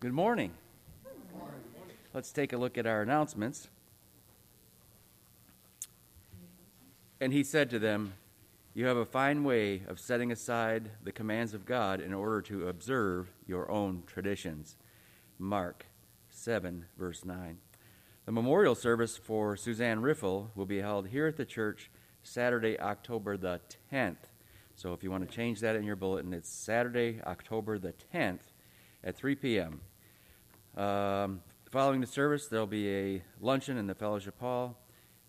[0.00, 0.52] Good morning.
[2.14, 3.68] Let's take a look at our announcements.
[7.20, 8.14] And he said to them,
[8.72, 12.66] You have a fine way of setting aside the commands of God in order to
[12.66, 14.78] observe your own traditions.
[15.38, 15.84] Mark
[16.30, 17.58] 7, verse 9.
[18.24, 21.90] The memorial service for Suzanne Riffle will be held here at the church
[22.22, 23.60] Saturday, October the
[23.92, 24.30] 10th.
[24.76, 28.48] So if you want to change that in your bulletin, it's Saturday, October the 10th
[29.04, 29.82] at 3 p.m.
[30.76, 34.78] Um, following the service, there'll be a luncheon in the fellowship hall,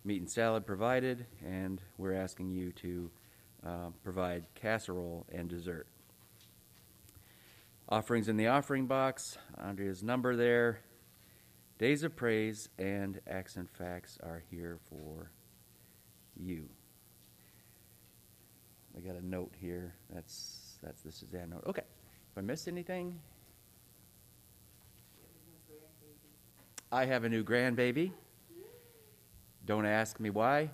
[0.04, 3.12] meat and salad provided, and we're asking you to
[3.66, 5.88] uh, provide casserole and dessert.
[7.90, 10.80] Offerings in the offering box, Andrea's number there.
[11.78, 15.32] Days of praise and acts and facts are here for
[16.38, 16.70] you.
[18.96, 19.96] I got a note here.
[20.14, 21.64] That's that's the Suzanne note.
[21.66, 21.82] Okay.
[22.32, 23.20] If I missed anything,
[26.92, 28.12] I have a new grandbaby.
[29.66, 30.72] Don't ask me why.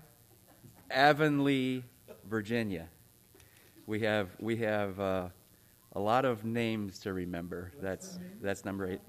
[0.89, 1.83] Avonlea,
[2.27, 2.87] Virginia.
[3.85, 5.29] We have we have uh,
[5.93, 7.71] a lot of names to remember.
[7.81, 9.01] That's that's number eight.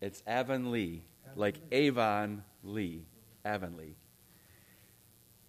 [0.00, 1.02] It's Avonlea,
[1.36, 3.04] like Avon Lee,
[3.44, 3.94] Avonlea,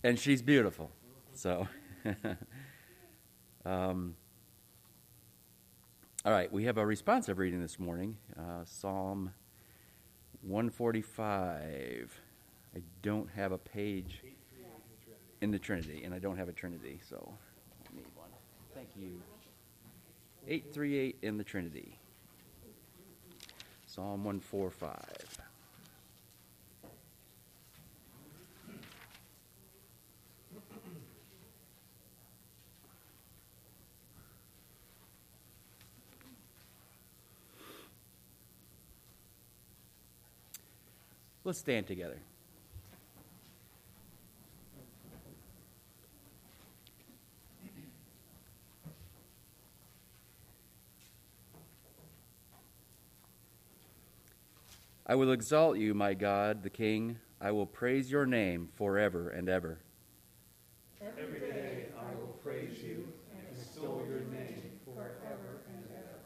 [0.03, 0.91] and she's beautiful.
[1.34, 1.68] So,
[3.65, 4.15] um,
[6.25, 9.32] All right, we have a responsive reading this morning uh, Psalm
[10.41, 12.22] 145.
[12.75, 14.22] I don't have a page
[15.41, 17.34] in the Trinity, and I don't have a Trinity, so
[17.91, 18.29] I need one.
[18.75, 19.22] Thank you.
[20.48, 21.98] 838 in the Trinity.
[23.88, 25.29] Psalm 145.
[41.50, 42.20] Let's stand together.
[55.08, 57.18] I will exalt you, my God, the King.
[57.41, 59.79] I will praise your name forever and ever.
[61.01, 66.20] Every day I will praise you and extol your name forever and ever.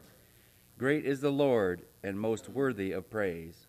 [0.76, 3.68] Great is the Lord and most worthy of praise.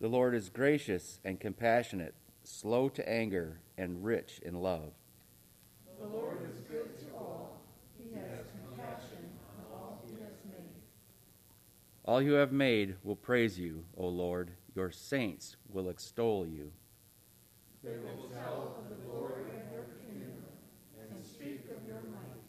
[0.00, 4.92] The Lord is gracious and compassionate, slow to anger, and rich in love.
[6.00, 7.60] The Lord is good to all.
[7.98, 9.28] He has compassion
[9.58, 10.72] on all he has made.
[12.06, 14.52] All you have made will praise you, O Lord.
[14.74, 16.72] Your saints will extol you.
[17.84, 20.44] They will tell of the glory of your kingdom
[20.98, 22.40] and speak of your might.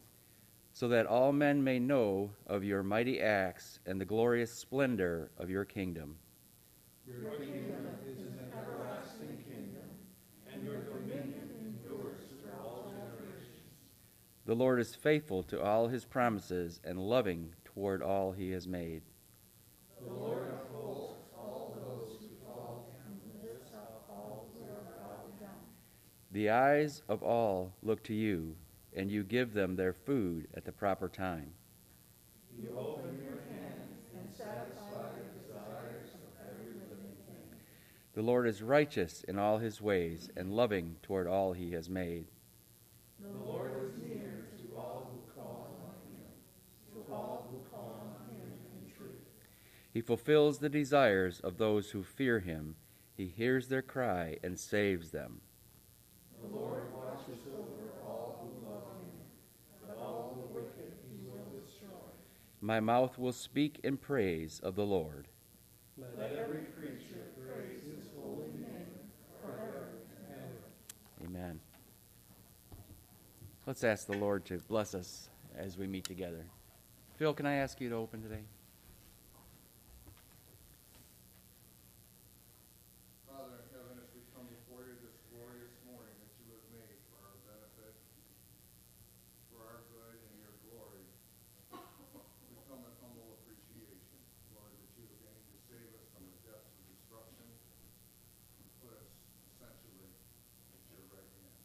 [0.72, 5.50] so that all men may know of your mighty acts and the glorious splendor of
[5.50, 6.16] your kingdom.
[7.20, 9.90] Your kingdom is an everlasting kingdom,
[10.52, 13.74] and your dominion endures through all generations.
[14.46, 19.02] The Lord is faithful to all his promises and loving toward all he has made.
[20.04, 25.50] The Lord upholds all those who fall and lifts up all who are bowed down.
[26.32, 28.56] The eyes of all look to you,
[28.96, 31.54] and you give them their food at the proper time.
[32.60, 37.56] You open your hands and satisfy the desires of every living thing.
[38.14, 42.26] The Lord is righteous in all his ways and loving toward all he has made.
[43.22, 48.36] The Lord is near to all who call on him, to all who call on
[48.36, 49.30] him in truth.
[49.94, 52.76] He fulfills the desires of those who fear him.
[53.16, 55.40] He hears their cry and saves them.
[56.42, 61.88] The Lord watches over all who love him, but all the wicked he will destroy.
[62.60, 65.28] My mouth will speak in praise of the Lord.
[65.98, 68.88] Let every creature praise his holy name
[69.44, 71.28] forever and ever.
[71.28, 71.60] Amen.
[73.72, 76.44] Let's ask the Lord to bless us as we meet together.
[77.16, 78.44] Phil, can I ask you to open today?
[83.32, 87.00] Father in heaven, as we come before you this glorious morning that you have made
[87.16, 87.96] for our benefit,
[89.56, 91.08] for our good and your glory,
[91.72, 94.20] we come in humble appreciation,
[94.52, 99.00] Lord, that you have deigned to save us from the depths of destruction and put
[99.00, 99.16] us
[99.56, 100.12] essentially
[100.76, 101.56] at your right hand.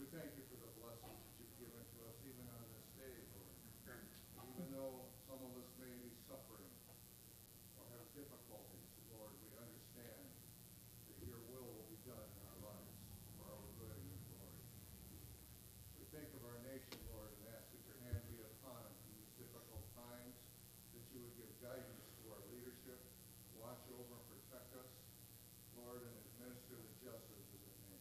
[0.00, 3.14] We thank you for the blessings that you've given to us even on this day,
[3.34, 3.56] Lord.
[4.54, 6.70] Even though some of us may be suffering
[7.74, 10.22] or have difficulties, Lord, we understand
[11.08, 12.94] that your will will be done in our lives
[13.34, 14.62] for our good and your glory.
[15.98, 19.10] We think of our nation, Lord, and ask that your hand be upon us in
[19.18, 20.36] these difficult times,
[20.94, 23.00] that you would give guidance to our leadership,
[23.58, 24.90] watch over and protect us,
[25.74, 27.98] Lord, and administer the justice as it may.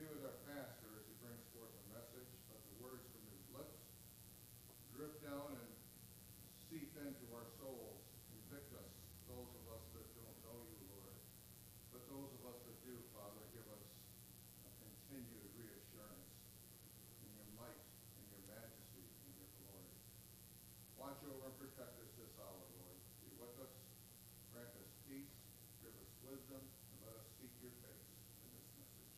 [0.00, 3.44] Be with our pastor as he brings forth a message, let the words from his
[3.52, 3.84] lips
[4.94, 5.70] drip down and
[6.70, 7.98] seep into our souls,
[8.30, 8.90] convict us,
[9.26, 11.18] those of us that don't know you, Lord.
[11.90, 13.82] But those of us that do, Father, give us
[14.62, 16.30] a continued reassurance
[17.26, 17.82] in your might,
[18.22, 19.98] in your majesty, in your glory.
[20.94, 23.00] Watch over and protect us this hour, Lord.
[23.24, 23.72] Be with us,
[24.52, 25.32] grant us peace,
[25.80, 28.04] give us wisdom, and let us seek your face
[28.44, 29.12] in this message.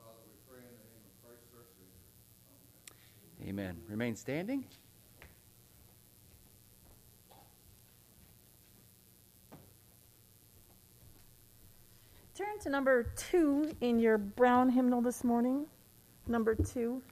[0.00, 2.00] Father, we pray in the name of Christ our Savior.
[3.44, 3.76] Amen.
[3.76, 3.84] Amen.
[3.92, 4.64] Remain standing.
[12.32, 15.66] Turn to number two in your brown hymnal this morning.
[16.26, 17.02] Number two.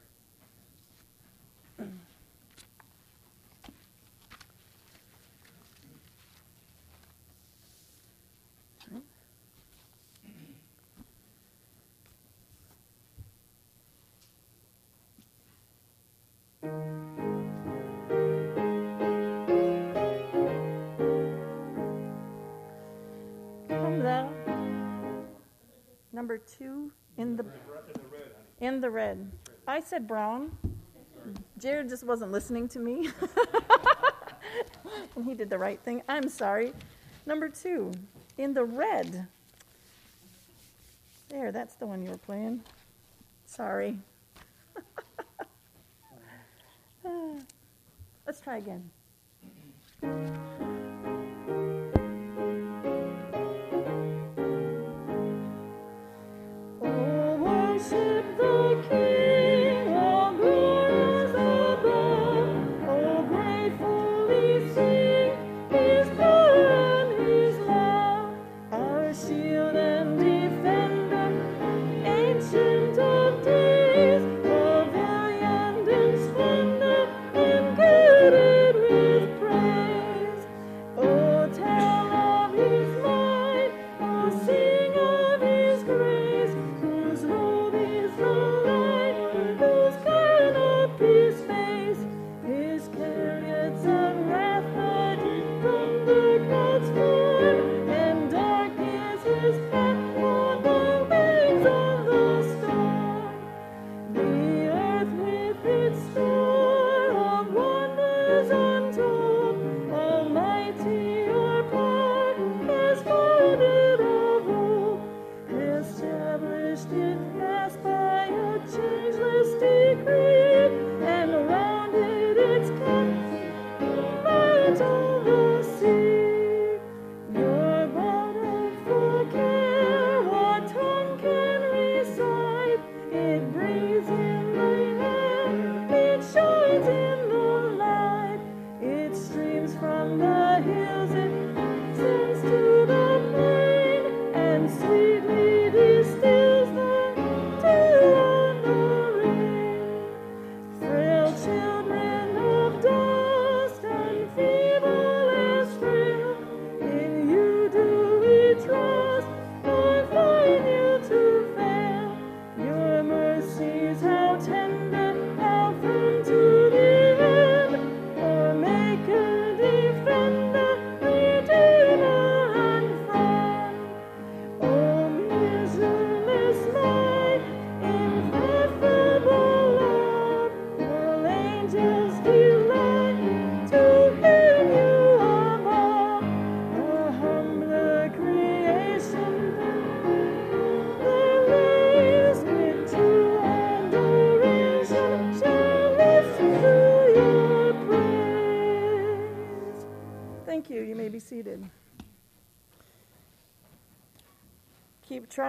[26.59, 27.45] Two in the
[28.61, 29.31] In the red.
[29.67, 30.57] I said brown.
[31.59, 33.09] Jared just wasn't listening to me.
[35.17, 36.03] and he did the right thing.
[36.09, 36.73] I'm sorry.
[37.27, 37.93] Number two,
[38.39, 39.27] in the red.
[41.29, 42.63] There, that's the one you were playing.
[43.47, 43.99] Sorry.
[47.09, 47.39] Ah.
[48.27, 48.91] Let's try again.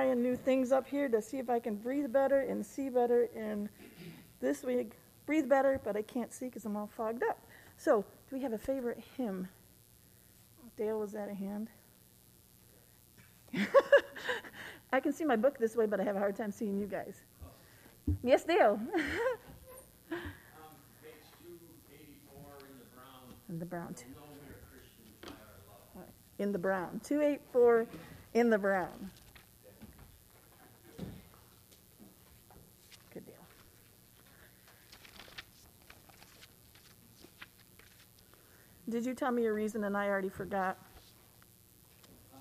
[0.08, 3.30] Trying new things up here to see if I can breathe better and see better.
[3.36, 3.70] And
[4.40, 4.94] this week,
[5.26, 7.40] breathe better, but I can't see because I'm all fogged up.
[7.78, 9.48] So, do we have a favorite hymn?
[10.78, 11.68] Dale, was that a hand?
[14.94, 16.88] I can see my book this way, but I have a hard time seeing you
[16.88, 17.22] guys.
[18.24, 18.80] Yes, Dale.
[20.10, 20.20] Um,
[21.04, 21.12] page
[21.44, 21.60] two
[21.94, 23.94] eighty-four in the brown, in the brown.
[23.94, 24.06] Two.
[24.12, 26.08] know we are Christians by our love.
[26.40, 27.02] In the brown.
[27.04, 27.88] 284
[28.36, 29.12] in the brown.
[33.14, 33.36] Good deal.
[38.90, 40.78] Did you tell me your reason and I already forgot?
[42.34, 42.40] Um,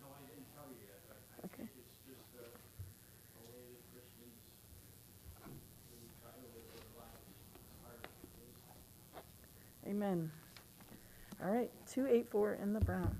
[0.00, 1.68] no, I didn't tell you yet, but I Okay.
[1.78, 4.42] it's just a, a way that Christians,
[5.46, 8.42] we try to live their lives as hard as it
[9.86, 9.94] is.
[9.94, 10.32] Amen.
[11.44, 13.16] All right, 284 in the brown.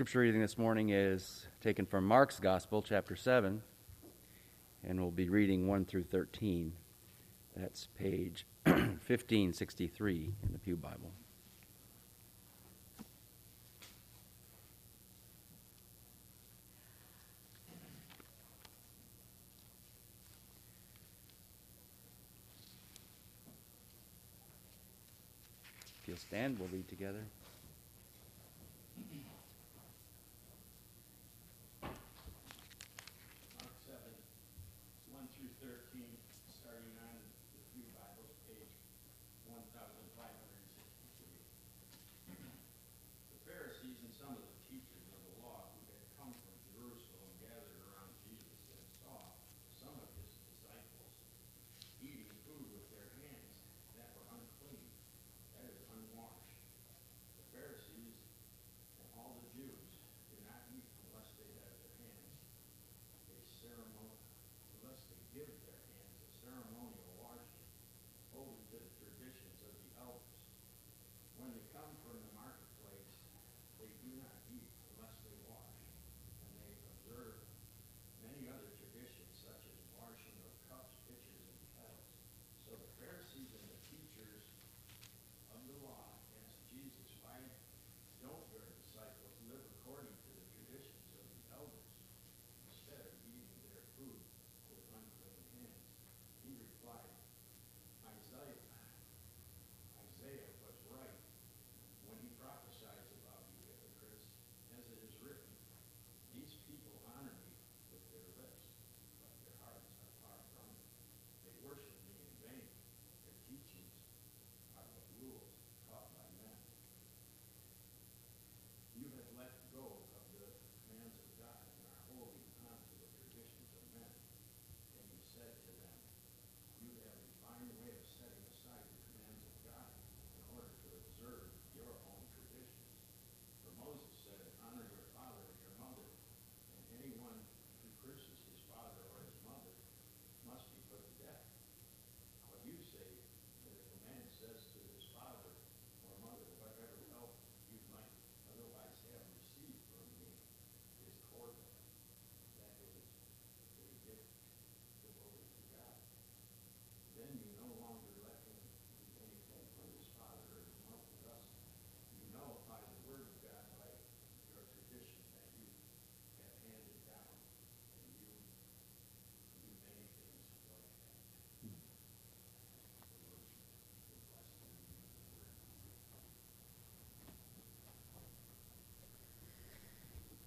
[0.00, 3.60] scripture reading this morning is taken from Mark's Gospel, chapter 7,
[4.82, 6.72] and we'll be reading 1 through 13.
[7.54, 10.99] That's page 1563 in the Pew Bible.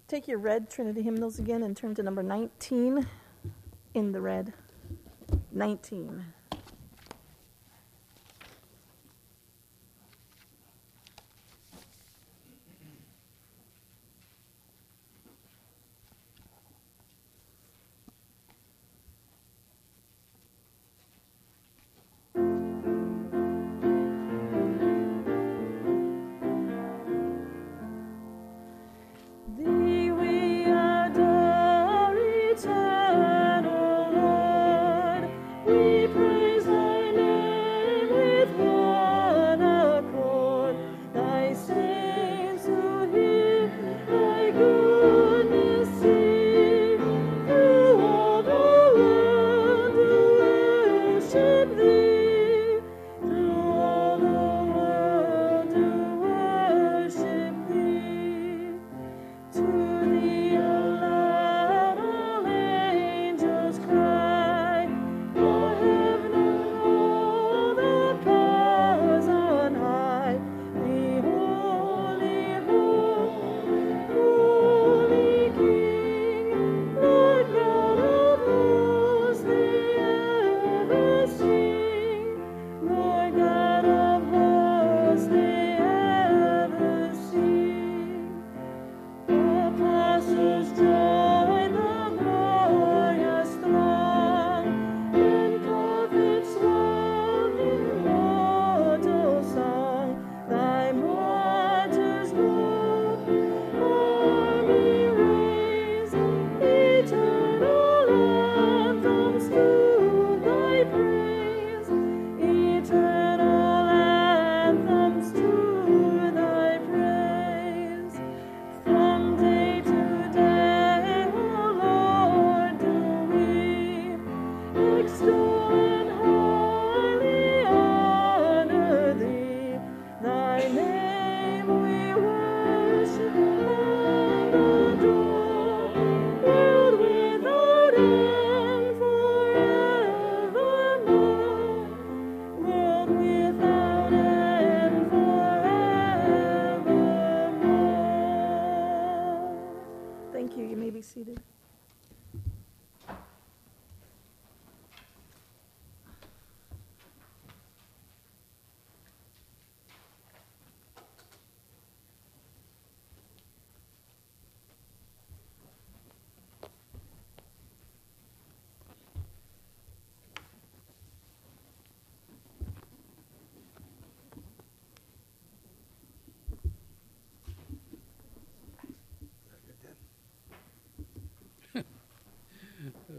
[0.06, 3.06] Take your red Trinity hymnals again and turn to number 19
[3.94, 4.52] in the red.
[5.50, 6.26] 19.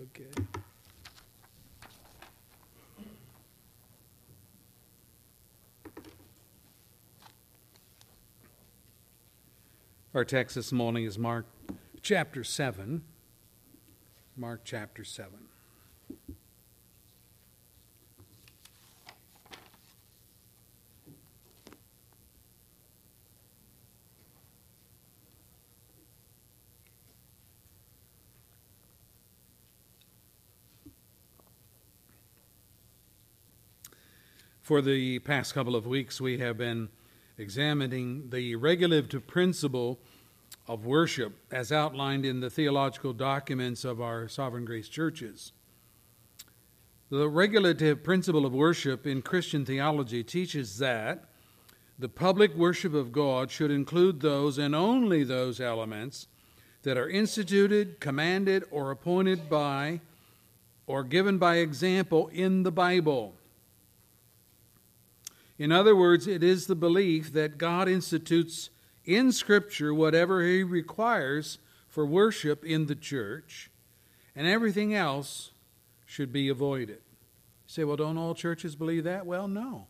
[0.05, 0.25] Okay.
[10.13, 11.45] Our text this morning is Mark
[12.01, 13.03] chapter 7.
[14.37, 15.44] Mark chapter 7.
[34.65, 36.89] For the past couple of weeks, we have been
[37.37, 39.99] examining the regulative principle
[40.67, 45.51] of worship as outlined in the theological documents of our sovereign grace churches.
[47.11, 51.25] The regulative principle of worship in Christian theology teaches that
[51.99, 56.25] the public worship of God should include those and only those elements
[56.81, 60.01] that are instituted, commanded, or appointed by
[60.87, 63.35] or given by example in the Bible.
[65.57, 68.69] In other words, it is the belief that God institutes
[69.05, 73.71] in Scripture whatever He requires for worship in the church,
[74.35, 75.51] and everything else
[76.05, 76.97] should be avoided.
[76.97, 79.25] You say, well, don't all churches believe that?
[79.25, 79.87] Well, no.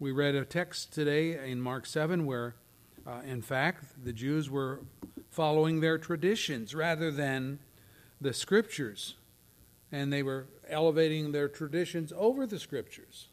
[0.00, 2.56] We read a text today in Mark 7 where,
[3.06, 4.80] uh, in fact, the Jews were
[5.30, 7.60] following their traditions rather than
[8.20, 9.14] the Scriptures,
[9.92, 13.28] and they were elevating their traditions over the Scriptures.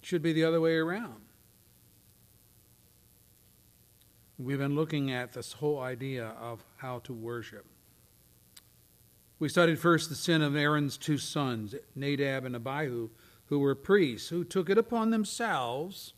[0.00, 1.20] Should be the other way around.
[4.38, 7.66] We've been looking at this whole idea of how to worship.
[9.38, 13.10] We studied first the sin of Aaron's two sons, Nadab and Abihu,
[13.46, 16.14] who were priests, who took it upon themselves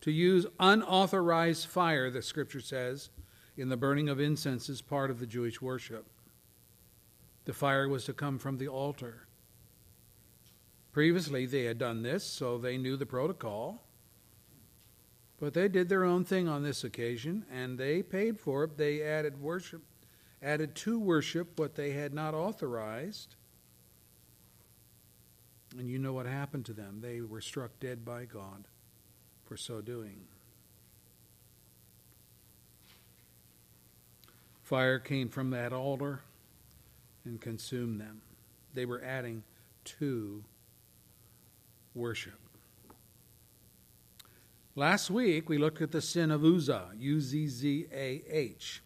[0.00, 3.10] to use unauthorized fire, the scripture says,
[3.56, 6.06] in the burning of incense as part of the Jewish worship.
[7.44, 9.26] The fire was to come from the altar.
[10.92, 13.82] Previously, they had done this, so they knew the protocol.
[15.38, 18.76] But they did their own thing on this occasion, and they paid for it.
[18.76, 19.82] They added worship,
[20.42, 23.36] added to worship what they had not authorized.
[25.78, 27.00] And you know what happened to them.
[27.00, 28.66] They were struck dead by God
[29.44, 30.20] for so doing.
[34.62, 36.20] Fire came from that altar
[37.24, 38.20] and consumed them.
[38.74, 39.42] They were adding
[39.84, 40.44] to
[41.94, 42.38] worship.
[44.76, 48.82] Last week, we looked at the sin of Uzzah, U Z Z A H,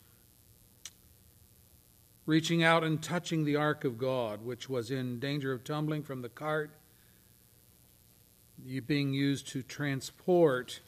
[2.26, 6.22] reaching out and touching the ark of God, which was in danger of tumbling from
[6.22, 6.70] the cart,
[8.86, 10.80] being used to transport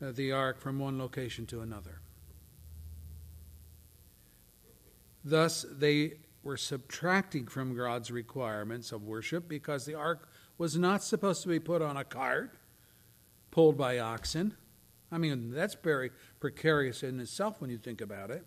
[0.00, 2.00] uh, the ark from one location to another.
[5.24, 6.12] Thus, they
[6.44, 11.58] were subtracting from God's requirements of worship because the ark was not supposed to be
[11.58, 12.56] put on a cart
[13.50, 14.54] pulled by oxen.
[15.10, 18.44] I mean, that's very precarious in itself when you think about it.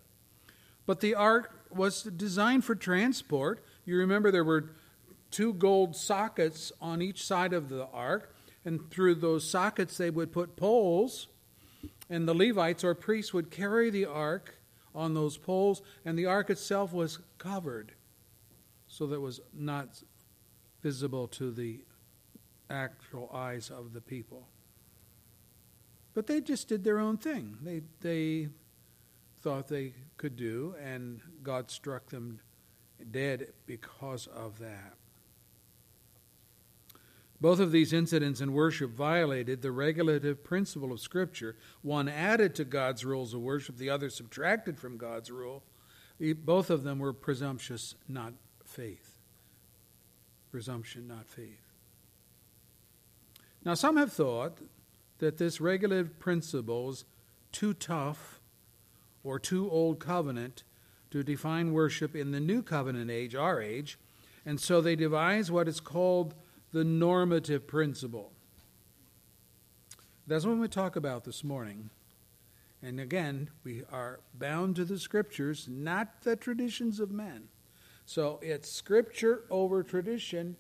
[0.86, 3.64] But the ark was designed for transport.
[3.86, 4.72] You remember there were
[5.32, 8.36] two gold sockets on each side of the ark,
[8.66, 11.28] and through those sockets they would put poles,
[12.10, 14.56] and the Levites or priests would carry the ark
[14.96, 17.94] on those poles, and the ark itself was covered
[18.88, 20.02] so that it was not
[20.82, 21.82] visible to the
[22.70, 24.48] actual eyes of the people.
[26.14, 27.58] But they just did their own thing.
[27.62, 28.50] They, they
[29.42, 32.40] thought they could do, and God struck them
[33.12, 34.94] dead because of that.
[37.42, 41.56] Both of these incidents in worship violated the regulative principle of Scripture.
[41.82, 45.64] One added to God's rules of worship, the other subtracted from God's rule.
[46.20, 48.34] Both of them were presumptuous, not
[48.66, 49.20] faith.
[50.52, 51.69] Presumption, not faith.
[53.66, 54.60] Now, some have thought
[55.20, 57.06] that this regulative principle is
[57.52, 58.40] too tough
[59.24, 60.64] or too old covenant
[61.12, 63.98] to define worship in the new covenant age, our age,
[64.46, 66.36] and so they devise what is called
[66.72, 68.32] the normative principle.
[70.28, 71.90] That's what we talk about this morning.
[72.82, 77.50] And again, we are bound to the scriptures, not the traditions of men.
[78.06, 80.56] So it's scripture over tradition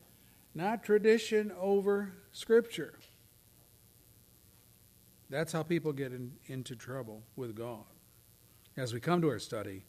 [0.54, 3.00] not tradition over Scripture.
[5.30, 7.86] That's how people get in, into trouble with God.
[8.76, 9.86] As we come to our study,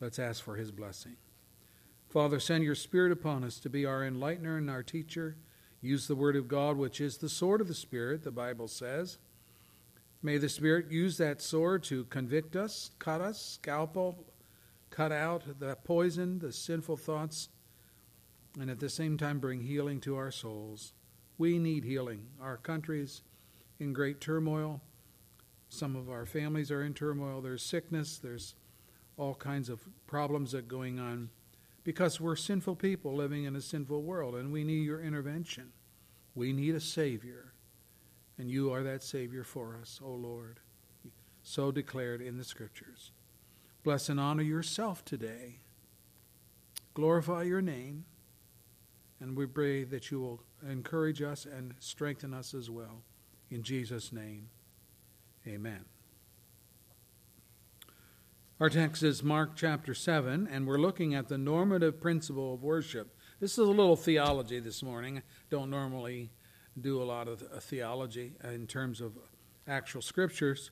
[0.00, 1.16] let's ask for His blessing.
[2.08, 5.36] Father, send your Spirit upon us to be our enlightener and our teacher.
[5.80, 9.18] Use the Word of God, which is the sword of the Spirit, the Bible says.
[10.22, 14.24] May the Spirit use that sword to convict us, cut us, scalpel,
[14.90, 17.48] cut out the poison, the sinful thoughts
[18.58, 20.92] and at the same time bring healing to our souls.
[21.38, 22.28] We need healing.
[22.40, 23.22] Our country is
[23.80, 24.80] in great turmoil.
[25.68, 27.40] Some of our families are in turmoil.
[27.40, 28.18] There's sickness.
[28.18, 28.54] There's
[29.16, 31.30] all kinds of problems that are going on
[31.82, 35.72] because we're sinful people living in a sinful world and we need your intervention.
[36.34, 37.52] We need a Savior,
[38.38, 40.58] and you are that Savior for us, O Lord,
[41.44, 43.12] so declared in the Scriptures.
[43.84, 45.60] Bless and honor yourself today.
[46.94, 48.04] Glorify your name,
[49.20, 53.02] and we pray that you will encourage us and strengthen us as well.
[53.50, 54.48] In Jesus' name,
[55.46, 55.84] amen.
[58.60, 63.16] Our text is Mark chapter 7, and we're looking at the normative principle of worship.
[63.40, 65.22] This is a little theology this morning.
[65.50, 66.30] Don't normally
[66.80, 69.18] do a lot of theology in terms of
[69.66, 70.70] actual scriptures,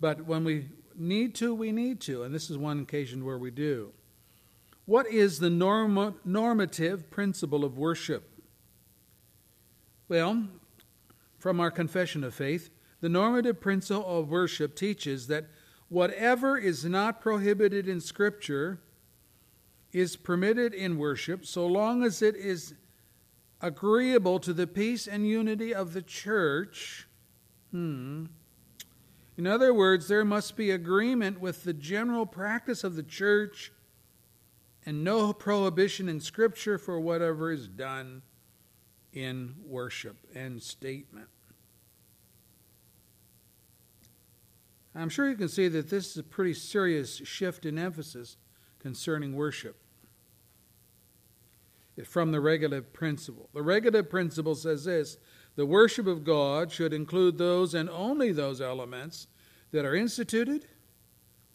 [0.00, 3.50] but when we need to, we need to, and this is one occasion where we
[3.50, 3.92] do.
[4.88, 8.26] What is the norm- normative principle of worship?
[10.08, 10.48] Well,
[11.36, 12.70] from our confession of faith,
[13.02, 15.44] the normative principle of worship teaches that
[15.90, 18.80] whatever is not prohibited in Scripture
[19.92, 22.72] is permitted in worship so long as it is
[23.60, 27.06] agreeable to the peace and unity of the church.
[27.72, 28.24] Hmm.
[29.36, 33.70] In other words, there must be agreement with the general practice of the church
[34.88, 38.22] and no prohibition in Scripture for whatever is done
[39.12, 41.28] in worship and statement.
[44.94, 48.38] I'm sure you can see that this is a pretty serious shift in emphasis
[48.78, 49.76] concerning worship
[52.06, 53.50] from the regulative principle.
[53.52, 55.18] The regulative principle says this
[55.54, 59.26] the worship of God should include those and only those elements
[59.70, 60.64] that are instituted,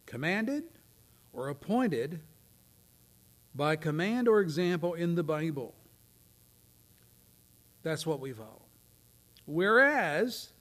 [0.05, 0.65] commanded,
[1.31, 2.21] or appointed
[3.55, 5.75] by command or example in the Bible.
[7.83, 8.61] That's what we follow.
[9.45, 10.53] Whereas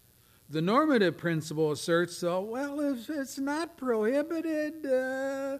[0.49, 5.59] the normative principle asserts, so, well, if it's not prohibited uh,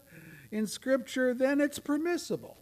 [0.51, 2.59] in Scripture, then it's permissible.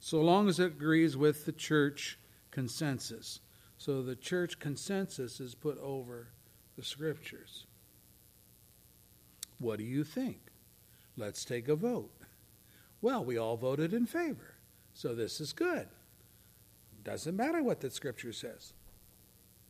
[0.00, 2.18] So long as it agrees with the church
[2.50, 3.40] consensus.
[3.78, 6.28] So the church consensus is put over
[6.76, 7.66] the Scriptures.
[9.58, 10.40] What do you think?
[11.16, 12.17] Let's take a vote.
[13.00, 14.54] Well, we all voted in favor,
[14.92, 15.88] so this is good.
[17.04, 18.72] Doesn't matter what the Scripture says.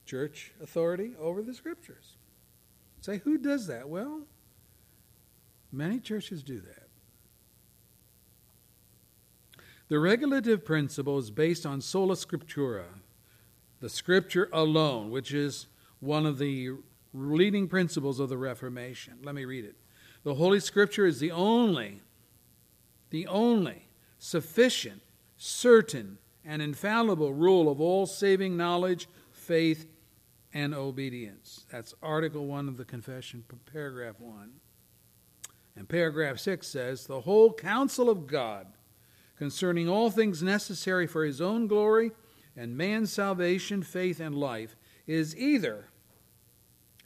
[0.06, 2.16] Church authority over the Scriptures.
[3.00, 3.88] Say, who does that?
[3.88, 4.22] Well,
[5.70, 6.88] many churches do that.
[9.88, 12.84] The regulative principle is based on sola scriptura,
[13.80, 15.66] the Scripture alone, which is
[16.00, 16.72] one of the
[17.14, 19.14] leading principles of the Reformation.
[19.22, 19.76] Let me read it.
[20.24, 22.02] The Holy Scripture is the only
[23.10, 23.88] the only
[24.18, 25.02] sufficient,
[25.36, 29.86] certain, and infallible rule of all saving knowledge, faith,
[30.52, 31.66] and obedience.
[31.70, 34.50] That's Article 1 of the Confession, paragraph 1.
[35.76, 38.66] And paragraph 6 says, The whole counsel of God
[39.36, 42.10] concerning all things necessary for his own glory
[42.56, 44.74] and man's salvation, faith, and life
[45.06, 45.90] is either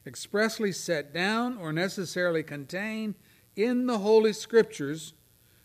[0.06, 3.14] expressly set down or necessarily contained
[3.54, 5.12] in the Holy Scriptures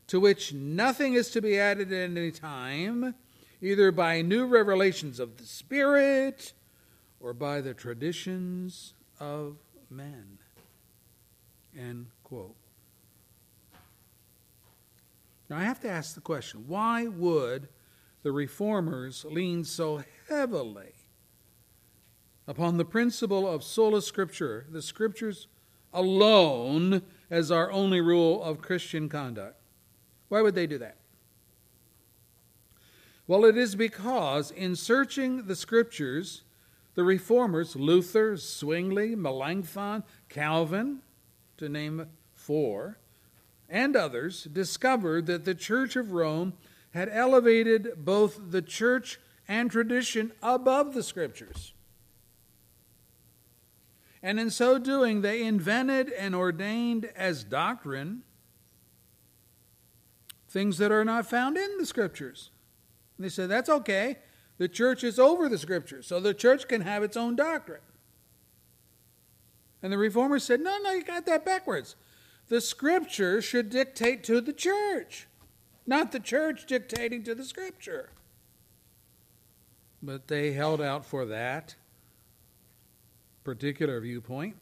[0.07, 3.13] to which nothing is to be added at any time,
[3.61, 6.53] either by new revelations of the Spirit
[7.19, 9.57] or by the traditions of
[9.89, 10.37] men.
[11.77, 12.55] End quote.
[15.49, 17.69] Now I have to ask the question why would
[18.23, 20.93] the reformers lean so heavily
[22.47, 25.47] upon the principle of sola scriptura, the scriptures
[25.93, 29.56] alone, as our only rule of Christian conduct?
[30.29, 30.97] Why would they do that?
[33.27, 36.43] Well, it is because in searching the scriptures,
[36.95, 41.01] the reformers, Luther, Zwingli, Melanchthon, Calvin,
[41.57, 42.99] to name four,
[43.69, 46.53] and others, discovered that the Church of Rome
[46.91, 51.73] had elevated both the church and tradition above the scriptures.
[54.23, 58.23] And in so doing, they invented and ordained as doctrine
[60.47, 62.51] things that are not found in the scriptures.
[63.17, 64.17] And they said, that's okay.
[64.57, 67.81] The church is over the scriptures, so the church can have its own doctrine.
[69.83, 71.95] And the reformers said, no, no, you got that backwards.
[72.47, 75.27] The scripture should dictate to the church,
[75.85, 78.09] not the church dictating to the scripture.
[80.01, 81.75] But they held out for that
[83.43, 84.55] particular viewpoint.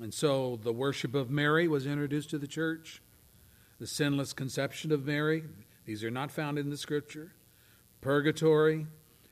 [0.00, 3.00] And so the worship of Mary was introduced to the church
[3.78, 5.44] the sinless conception of Mary.
[5.84, 7.32] These are not found in the scripture.
[8.00, 8.86] Purgatory,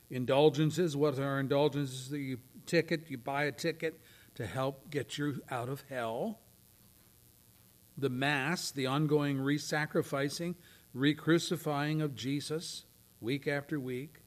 [0.09, 0.95] indulgences.
[0.95, 2.09] What are indulgences?
[2.09, 3.99] The ticket, you buy a ticket
[4.35, 6.39] to help get you out of hell.
[7.97, 10.55] The Mass, the ongoing re sacrificing,
[10.93, 12.85] re crucifying of Jesus
[13.21, 14.17] week after week.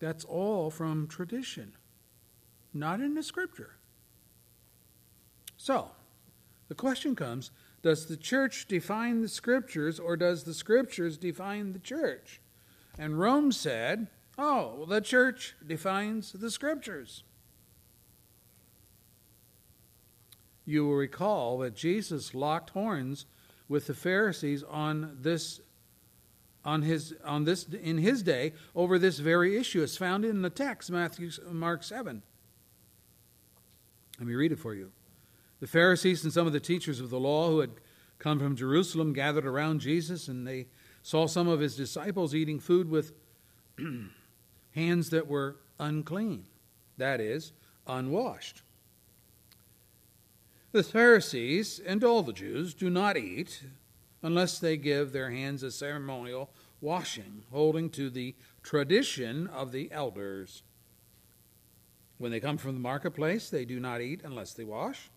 [0.00, 1.72] That's all from tradition,
[2.72, 3.76] not in the Scripture.
[5.56, 5.90] So,
[6.68, 7.50] the question comes
[7.82, 12.40] Does the church define the Scriptures, or does the Scriptures define the church?
[12.98, 17.22] And Rome said, Oh, well, the church defines the Scriptures.
[20.64, 23.26] You will recall that Jesus locked horns
[23.68, 25.60] with the Pharisees on this
[26.64, 29.82] on his on this in his day over this very issue.
[29.82, 32.22] It's found in the text, Matthew Mark 7.
[34.18, 34.92] Let me read it for you.
[35.60, 37.72] The Pharisees and some of the teachers of the law who had
[38.18, 40.66] come from Jerusalem gathered around Jesus, and they
[41.02, 43.12] saw some of his disciples eating food with
[44.74, 46.44] hands that were unclean,
[46.96, 47.52] that is,
[47.86, 48.62] unwashed.
[50.72, 53.62] The Pharisees and all the Jews do not eat
[54.22, 56.50] unless they give their hands a ceremonial
[56.80, 60.62] washing, holding to the tradition of the elders.
[62.18, 65.10] When they come from the marketplace, they do not eat unless they wash.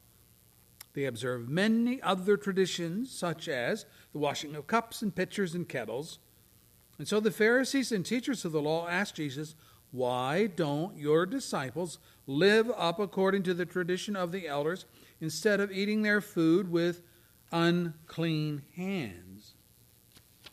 [0.93, 6.19] They observe many other traditions, such as the washing of cups and pitchers and kettles.
[6.97, 9.55] And so the Pharisees and teachers of the law asked Jesus,
[9.91, 14.85] Why don't your disciples live up according to the tradition of the elders
[15.19, 17.01] instead of eating their food with
[17.51, 19.53] unclean hands?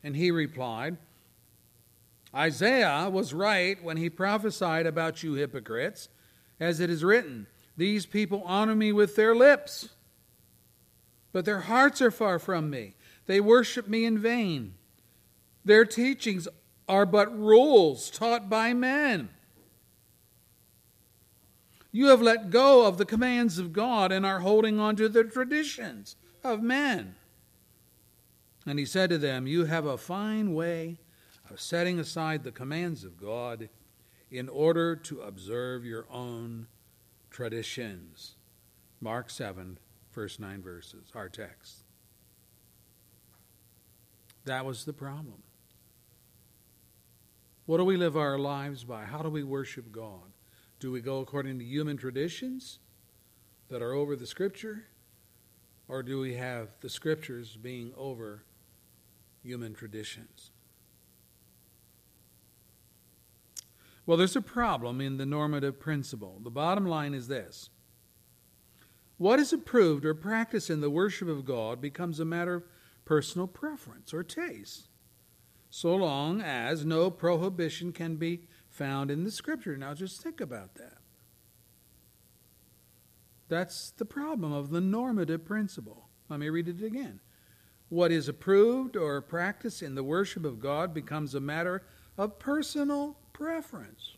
[0.04, 0.96] And he replied,
[2.34, 6.08] Isaiah was right when he prophesied about you hypocrites,
[6.60, 9.90] as it is written, These people honor me with their lips,
[11.38, 12.96] but their hearts are far from me.
[13.26, 14.74] They worship me in vain.
[15.64, 16.48] Their teachings
[16.88, 19.28] are but rules taught by men.
[21.92, 25.22] You have let go of the commands of God and are holding on to the
[25.22, 27.14] traditions of men.
[28.66, 30.98] And he said to them, You have a fine way
[31.48, 33.68] of setting aside the commands of God
[34.28, 36.66] in order to observe your own
[37.30, 38.34] traditions.
[39.00, 39.78] Mark 7,
[40.18, 41.84] first nine verses, our text.
[44.46, 45.44] That was the problem.
[47.66, 49.04] What do we live our lives by?
[49.04, 50.32] How do we worship God?
[50.80, 52.80] Do we go according to human traditions
[53.68, 54.86] that are over the Scripture?
[55.86, 58.42] Or do we have the Scriptures being over
[59.44, 60.50] human traditions?
[64.04, 66.40] Well, there's a problem in the normative principle.
[66.42, 67.70] The bottom line is this
[69.18, 72.62] what is approved or practiced in the worship of God becomes a matter of
[73.04, 74.88] personal preference or taste,
[75.70, 79.76] so long as no prohibition can be found in the scripture.
[79.76, 80.98] Now just think about that.
[83.48, 86.08] That's the problem of the normative principle.
[86.28, 87.20] Let me read it again.
[87.88, 91.82] What is approved or practiced in the worship of God becomes a matter
[92.18, 94.16] of personal preference,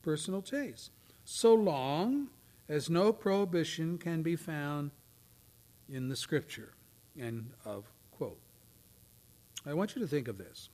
[0.00, 0.90] personal taste,
[1.24, 2.28] so long
[2.68, 4.90] as no prohibition can be found
[5.88, 6.72] in the scripture.
[7.18, 8.40] End of quote.
[9.66, 10.68] I want you to think of this.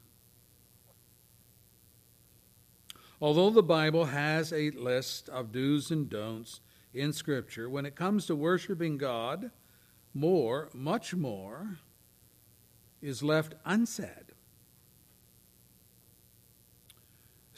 [3.20, 6.60] Although the Bible has a list of do's and don'ts
[6.94, 9.50] in Scripture, when it comes to worshiping God,
[10.14, 11.78] more, much more,
[13.02, 14.27] is left unsaid.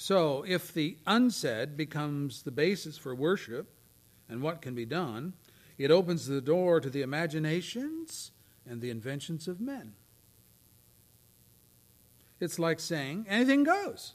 [0.02, 3.70] So, if the unsaid becomes the basis for worship
[4.30, 5.34] and what can be done,
[5.76, 8.30] it opens the door to the imaginations
[8.64, 9.92] and the inventions of men.
[12.40, 14.14] It's like saying anything goes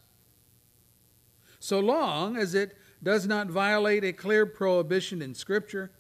[1.59, 5.91] so long as it does not violate a clear prohibition in Scripture,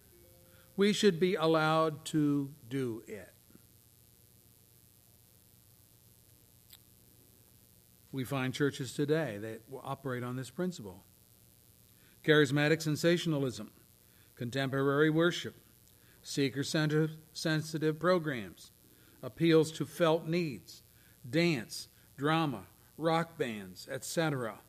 [0.75, 3.34] we should be allowed to do it.
[8.15, 11.03] We find churches today that operate on this principle
[12.23, 13.71] charismatic sensationalism,
[14.35, 15.55] contemporary worship,
[16.23, 18.71] seeker sensitive programs,
[19.21, 20.81] appeals to felt needs,
[21.29, 22.63] dance, drama,
[22.97, 24.59] rock bands, etc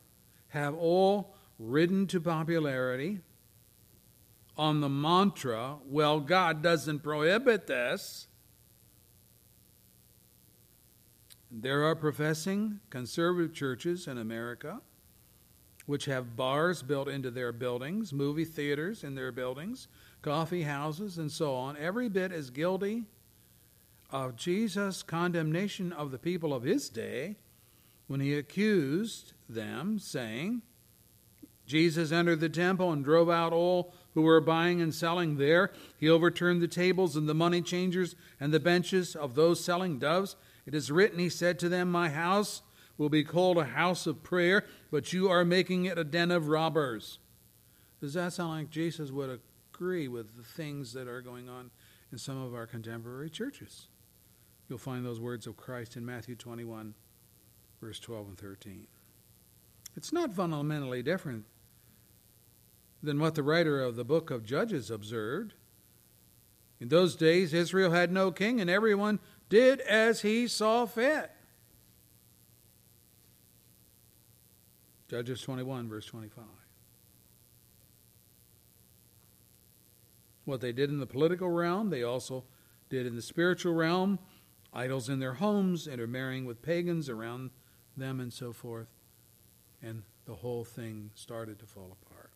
[0.49, 3.19] have all ridden to popularity
[4.57, 8.27] on the mantra, well, God doesn't prohibit this.
[11.49, 14.81] There are professing conservative churches in America
[15.85, 19.87] which have bars built into their buildings, movie theaters in their buildings,
[20.21, 23.05] coffee houses, and so on, every bit as guilty
[24.11, 27.37] of Jesus' condemnation of the people of his day
[28.07, 30.61] when he accused them, saying,
[31.65, 35.71] Jesus entered the temple and drove out all who were buying and selling there.
[35.97, 40.35] He overturned the tables and the money changers and the benches of those selling doves.
[40.67, 42.61] It is written, He said to them, My house
[42.97, 46.49] will be called a house of prayer, but you are making it a den of
[46.49, 47.19] robbers.
[48.01, 49.39] Does that sound like Jesus would
[49.73, 51.71] agree with the things that are going on
[52.11, 53.87] in some of our contemporary churches?
[54.67, 56.93] You'll find those words of Christ in Matthew 21,
[57.79, 58.87] verse 12 and 13.
[59.95, 61.45] It's not fundamentally different
[63.01, 65.53] than what the writer of the book of Judges observed.
[66.79, 69.19] In those days, Israel had no king, and everyone
[69.49, 71.31] did as he saw fit.
[75.07, 76.43] Judges 21, verse 25.
[80.43, 82.43] What they did in the political realm, they also
[82.89, 84.19] did in the spiritual realm.
[84.73, 87.51] Idols in their homes, intermarrying with pagans around
[87.95, 88.87] them, and so forth.
[89.81, 92.31] And the whole thing started to fall apart.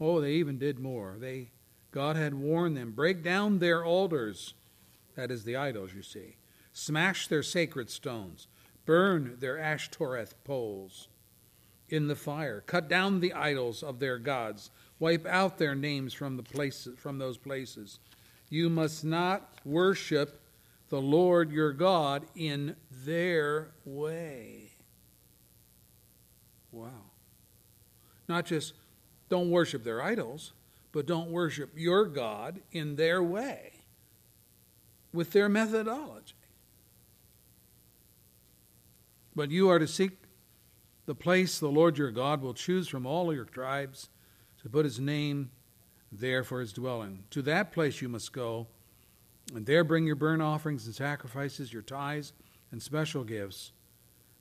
[0.00, 1.16] Oh, they even did more.
[1.18, 1.50] They
[1.90, 4.54] God had warned them, break down their altars,
[5.14, 6.36] that is the idols, you see.
[6.72, 8.48] Smash their sacred stones,
[8.84, 11.08] burn their Ashtoreth poles
[11.88, 16.36] in the fire, cut down the idols of their gods, wipe out their names from
[16.36, 17.98] the places from those places.
[18.50, 20.40] You must not worship
[20.88, 24.70] the Lord your God in their way.
[26.72, 27.10] Wow.
[28.28, 28.74] Not just
[29.28, 30.52] don't worship their idols,
[30.92, 33.72] but don't worship your God in their way,
[35.14, 36.34] with their methodology.
[39.34, 40.12] But you are to seek
[41.06, 44.08] the place the Lord your God will choose from all your tribes
[44.62, 45.50] to put his name
[46.10, 47.24] there for his dwelling.
[47.30, 48.66] To that place you must go,
[49.54, 52.32] and there bring your burnt offerings and sacrifices, your tithes
[52.72, 53.72] and special gifts.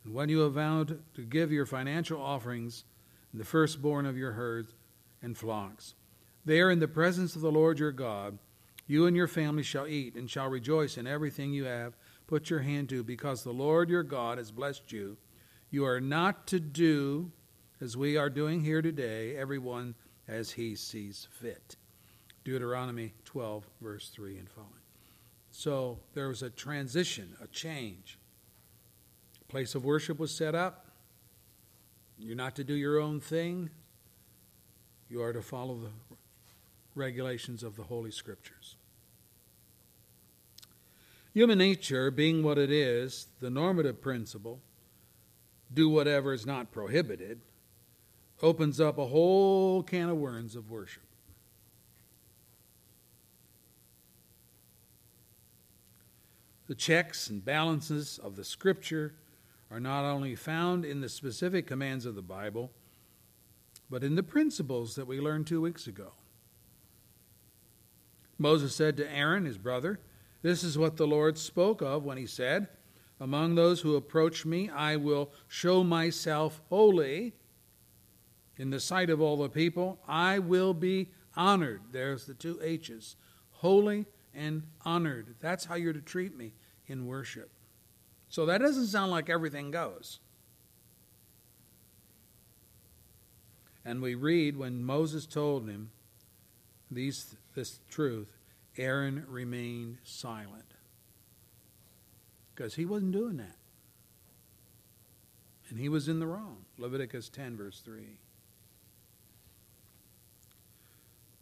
[0.03, 2.83] And when you have vowed to give your financial offerings,
[3.31, 4.73] and the firstborn of your herds
[5.21, 5.95] and flocks,
[6.45, 8.37] there in the presence of the Lord your God,
[8.85, 11.95] you and your family shall eat and shall rejoice in everything you have
[12.27, 15.17] put your hand to, because the Lord your God has blessed you.
[15.69, 17.31] You are not to do
[17.81, 19.95] as we are doing here today, everyone
[20.27, 21.75] as he sees fit.
[22.43, 24.71] Deuteronomy 12, verse 3 and following.
[25.51, 28.17] So there was a transition, a change.
[29.53, 30.87] place of worship was set up.
[32.17, 33.69] You're not to do your own thing.
[35.09, 36.12] You are to follow the
[36.95, 38.75] regulations of the Holy Scriptures.
[41.33, 44.61] Human nature, being what it is, the normative principle,
[45.73, 47.41] do whatever is not prohibited,
[48.41, 51.03] opens up a whole can of worms of worship.
[56.67, 59.15] The checks and balances of the Scripture
[59.69, 62.71] are not only found in the specific commands of the Bible,
[63.89, 66.13] but in the principles that we learned two weeks ago.
[68.43, 70.01] Moses said to Aaron, his brother,
[70.41, 72.67] This is what the Lord spoke of when he said,
[73.17, 77.35] Among those who approach me, I will show myself holy.
[78.57, 81.83] In the sight of all the people, I will be honored.
[81.93, 83.15] There's the two H's
[83.51, 85.35] holy and honored.
[85.39, 86.51] That's how you're to treat me
[86.85, 87.49] in worship.
[88.27, 90.19] So that doesn't sound like everything goes.
[93.85, 95.91] And we read when Moses told him
[96.93, 98.31] these, this truth,
[98.77, 100.73] Aaron remained silent.
[102.55, 103.57] Because he wasn't doing that.
[105.69, 106.65] And he was in the wrong.
[106.77, 108.19] Leviticus 10, verse 3.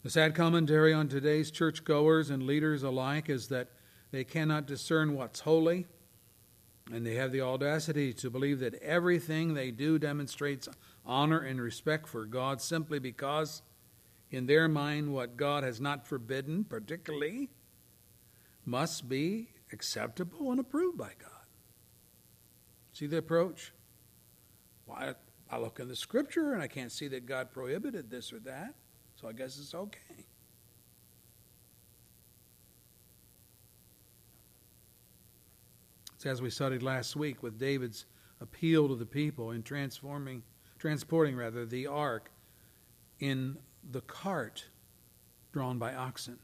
[0.02, 3.68] The sad commentary on today's churchgoers and leaders alike is that
[4.10, 5.86] they cannot discern what's holy,
[6.92, 10.68] and they have the audacity to believe that everything they do demonstrates
[11.06, 13.62] honor and respect for God simply because,
[14.32, 17.50] in their mind, what God has not forbidden, particularly,
[18.64, 21.46] must be acceptable and approved by God.
[22.94, 23.72] See the approach?
[24.90, 25.14] I,
[25.50, 28.74] I look in the scripture and I can't see that God prohibited this or that.
[29.20, 30.26] So I guess it's okay.
[36.14, 38.06] It's as we studied last week with David's
[38.40, 40.42] appeal to the people in transforming,
[40.78, 42.30] transporting rather, the ark
[43.20, 43.56] in
[43.90, 44.66] the cart
[45.52, 46.38] drawn by oxen.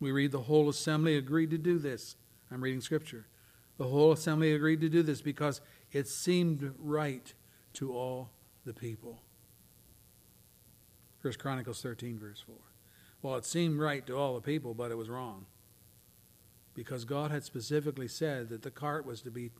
[0.00, 2.16] We read the whole assembly agreed to do this.
[2.50, 3.26] I'm reading scripture.
[3.78, 5.60] The whole assembly agreed to do this because
[5.92, 7.32] it seemed right
[7.74, 8.30] to all
[8.64, 9.22] the people.
[11.18, 12.54] First Chronicles 13, verse 4.
[13.22, 15.46] Well, it seemed right to all the people, but it was wrong.
[16.74, 19.50] because God had specifically said that the cart was to be,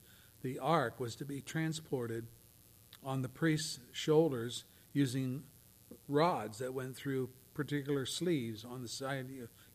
[0.42, 2.26] the ark was to be transported
[3.02, 4.64] on the priest's shoulders
[4.96, 5.42] using
[6.08, 9.26] rods that went through particular sleeves on the side,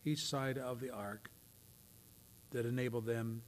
[0.04, 1.30] each side of the ark
[2.50, 3.44] that enabled them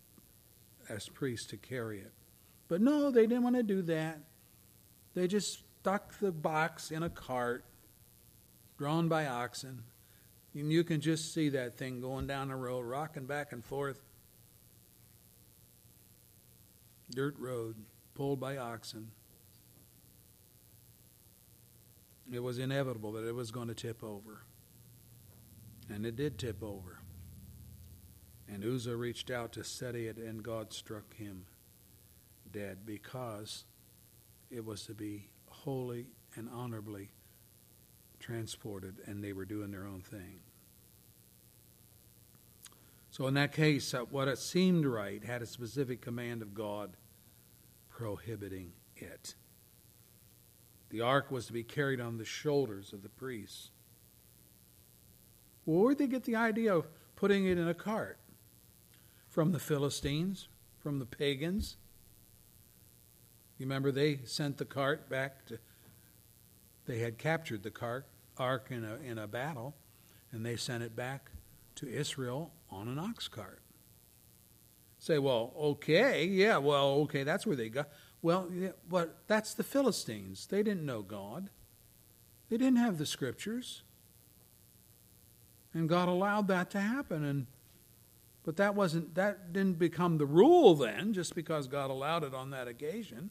[0.88, 2.14] as priests to carry it.
[2.68, 4.20] But no, they didn't want to do that.
[5.16, 7.66] They just stuck the box in a cart
[8.78, 9.82] drawn by oxen.
[10.54, 14.00] And you can just see that thing going down the road, rocking back and forth.
[17.10, 17.78] Dirt road,
[18.14, 19.10] pulled by oxen.
[22.32, 24.44] It was inevitable that it was going to tip over.
[25.90, 27.00] And it did tip over.
[28.48, 31.46] And Uzzah reached out to steady it, and God struck him
[32.52, 33.66] dead because
[34.50, 37.10] it was to be holy and honorably
[38.20, 40.40] transported, and they were doing their own thing.
[43.12, 46.98] So, in that case, uh, what it seemed right had a specific command of God
[47.90, 49.36] prohibiting it.
[50.94, 53.72] The ark was to be carried on the shoulders of the priests.
[55.66, 58.20] Well, where'd they get the idea of putting it in a cart?
[59.28, 60.50] From the Philistines?
[60.78, 61.78] From the pagans?
[63.58, 65.58] You remember they sent the cart back to,
[66.86, 68.06] they had captured the cart,
[68.38, 69.76] ark in a, in a battle,
[70.32, 71.32] and they sent it back
[71.74, 73.64] to Israel on an ox cart.
[75.00, 77.90] Say, well, okay, yeah, well, okay, that's where they got.
[78.24, 78.50] Well,
[78.90, 80.48] but that's the Philistines.
[80.48, 81.50] They didn't know God.
[82.50, 83.84] They didn't have the scriptures.
[85.74, 87.48] And God allowed that to happen and
[88.46, 92.50] but that wasn't that didn't become the rule then just because God allowed it on
[92.50, 93.30] that occasion.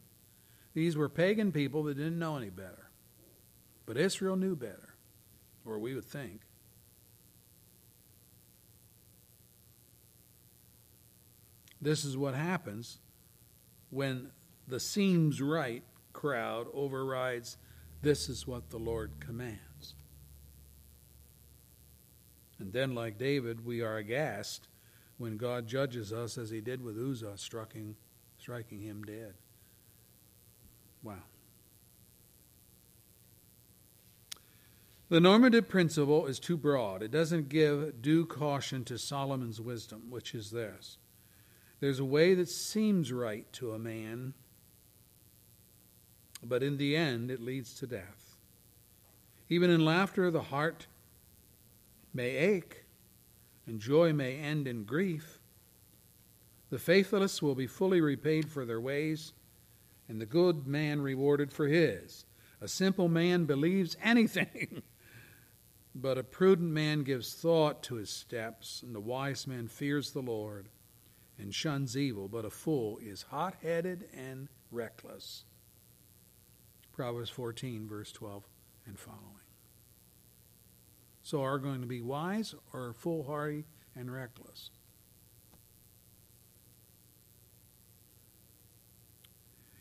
[0.74, 2.88] These were pagan people that didn't know any better.
[3.84, 4.94] But Israel knew better,
[5.66, 6.40] or we would think.
[11.80, 12.98] This is what happens
[13.90, 14.30] when
[14.72, 15.82] the seems right
[16.14, 17.58] crowd overrides
[18.00, 19.94] this is what the Lord commands.
[22.58, 24.68] And then, like David, we are aghast
[25.18, 27.96] when God judges us as he did with Uzzah, striking,
[28.38, 29.34] striking him dead.
[31.02, 31.16] Wow.
[35.10, 37.02] The normative principle is too broad.
[37.02, 40.96] It doesn't give due caution to Solomon's wisdom, which is this
[41.82, 44.34] there's a way that seems right to a man,
[46.42, 48.36] but in the end it leads to death.
[49.48, 50.86] Even in laughter, the heart
[52.14, 52.84] may ache,
[53.66, 55.38] and joy may end in grief.
[56.70, 59.32] The faithless will be fully repaid for their ways
[60.12, 62.26] and the good man rewarded for his.
[62.60, 64.82] A simple man believes anything,
[65.94, 70.20] but a prudent man gives thought to his steps, and the wise man fears the
[70.20, 70.68] Lord
[71.38, 75.44] and shuns evil, but a fool is hot headed and reckless.
[76.92, 78.44] Proverbs 14, verse 12
[78.86, 79.20] and following.
[81.22, 83.64] So, are going to be wise or foolhardy
[83.94, 84.70] and reckless?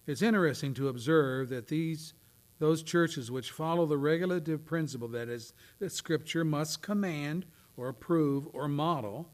[0.05, 2.13] It's interesting to observe that these
[2.59, 7.45] those churches which follow the regulative principle that is that scripture must command
[7.75, 9.31] or approve or model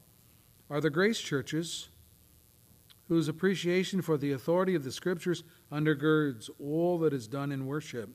[0.70, 1.90] are the grace churches
[3.08, 8.10] whose appreciation for the authority of the scriptures undergirds all that is done in worship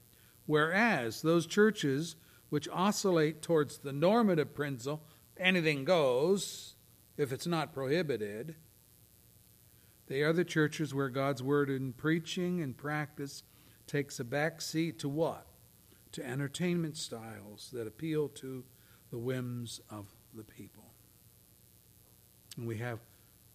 [0.47, 2.17] whereas those churches
[2.49, 5.03] which oscillate towards the normative principle
[5.39, 6.75] anything goes
[7.17, 8.57] if it's not prohibited
[10.13, 13.45] they are the churches where God's word in preaching and practice
[13.87, 15.47] takes a back seat to what?
[16.13, 18.65] To entertainment styles that appeal to
[19.11, 20.93] the whims of the people.
[22.59, 22.99] And we have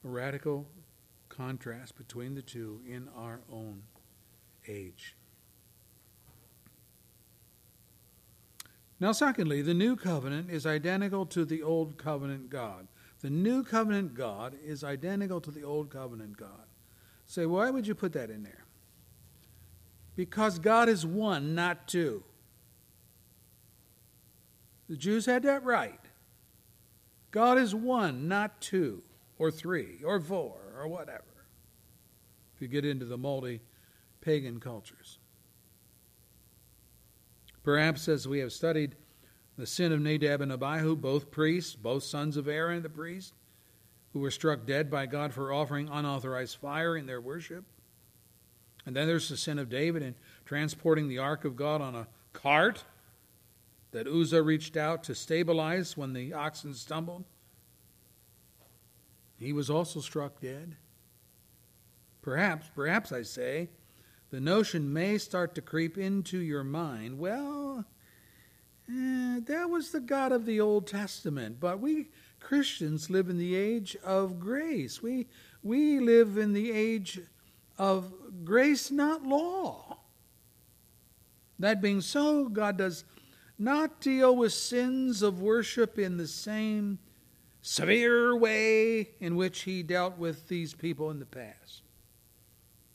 [0.04, 0.68] a radical
[1.38, 3.84] contrast between the two in our own
[4.68, 5.16] age.
[9.00, 12.88] Now, secondly, the new covenant is identical to the old covenant God.
[13.22, 16.66] The new covenant God is identical to the old covenant God.
[17.26, 18.66] Say, why would you put that in there?
[20.16, 22.24] Because God is one, not two.
[24.90, 26.00] The Jews had that right.
[27.30, 29.04] God is one, not two,
[29.38, 31.24] or three, or four, or whatever.
[32.56, 33.62] If you get into the multi
[34.22, 35.20] pagan cultures.
[37.64, 38.96] Perhaps as we have studied
[39.58, 43.34] the sin of Nadab and Abihu, both priests, both sons of Aaron the priest,
[44.14, 47.66] who were struck dead by God for offering unauthorized fire in their worship.
[48.86, 50.16] And then there's the sin of David in
[50.46, 52.84] transporting the ark of God on a cart
[53.92, 57.26] that Uzzah reached out to stabilize when the oxen stumbled.
[59.40, 60.76] He was also struck dead.
[62.22, 63.70] Perhaps, perhaps I say,
[64.32, 67.20] the notion may start to creep into your mind.
[67.20, 67.86] Well,
[68.90, 72.10] eh, that was the God of the Old Testament, but we
[72.40, 75.02] Christians live in the age of grace.
[75.02, 75.28] We,
[75.64, 77.22] we live in the age
[77.78, 78.12] of
[78.44, 80.00] grace, not law.
[81.60, 83.04] That being so, God does
[83.58, 87.00] not deal with sins of worship in the same
[87.68, 91.82] severe way in which he dealt with these people in the past.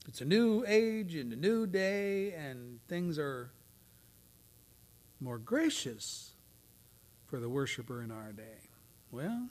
[0.08, 3.50] It's a new age and a new day, and things are
[5.20, 6.30] more gracious
[7.26, 8.70] for the worshiper in our day.
[9.10, 9.50] Well,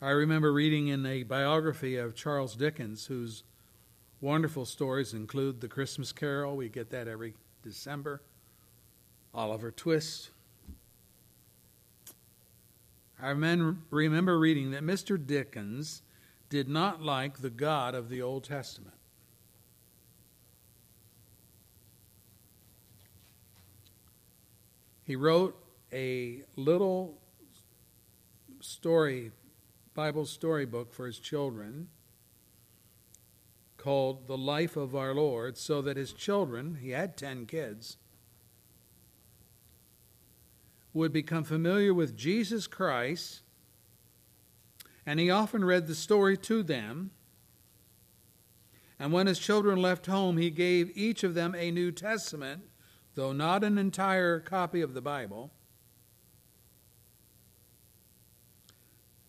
[0.00, 3.44] I remember reading in a biography of Charles Dickens, whose
[4.22, 8.22] wonderful stories include The Christmas Carol, we get that every December,
[9.34, 10.30] Oliver Twist.
[13.22, 15.16] I remember reading that Mr.
[15.24, 16.02] Dickens
[16.48, 18.96] did not like the God of the Old Testament.
[25.04, 25.56] He wrote
[25.92, 27.20] a little
[28.58, 29.30] story,
[29.94, 31.90] Bible storybook for his children
[33.76, 37.98] called The Life of Our Lord, so that his children, he had 10 kids,
[40.92, 43.42] would become familiar with Jesus Christ
[45.04, 47.10] and he often read the story to them.
[48.98, 52.62] And when his children left home, he gave each of them a New Testament,
[53.14, 55.50] though not an entire copy of the Bible.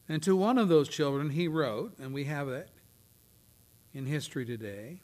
[0.07, 2.69] And to one of those children, he wrote, and we have it
[3.93, 5.01] in history today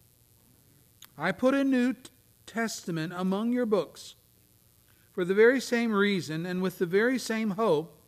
[1.18, 1.96] I put a New
[2.46, 4.16] Testament among your books
[5.20, 8.02] for the very same reason and with the very same hope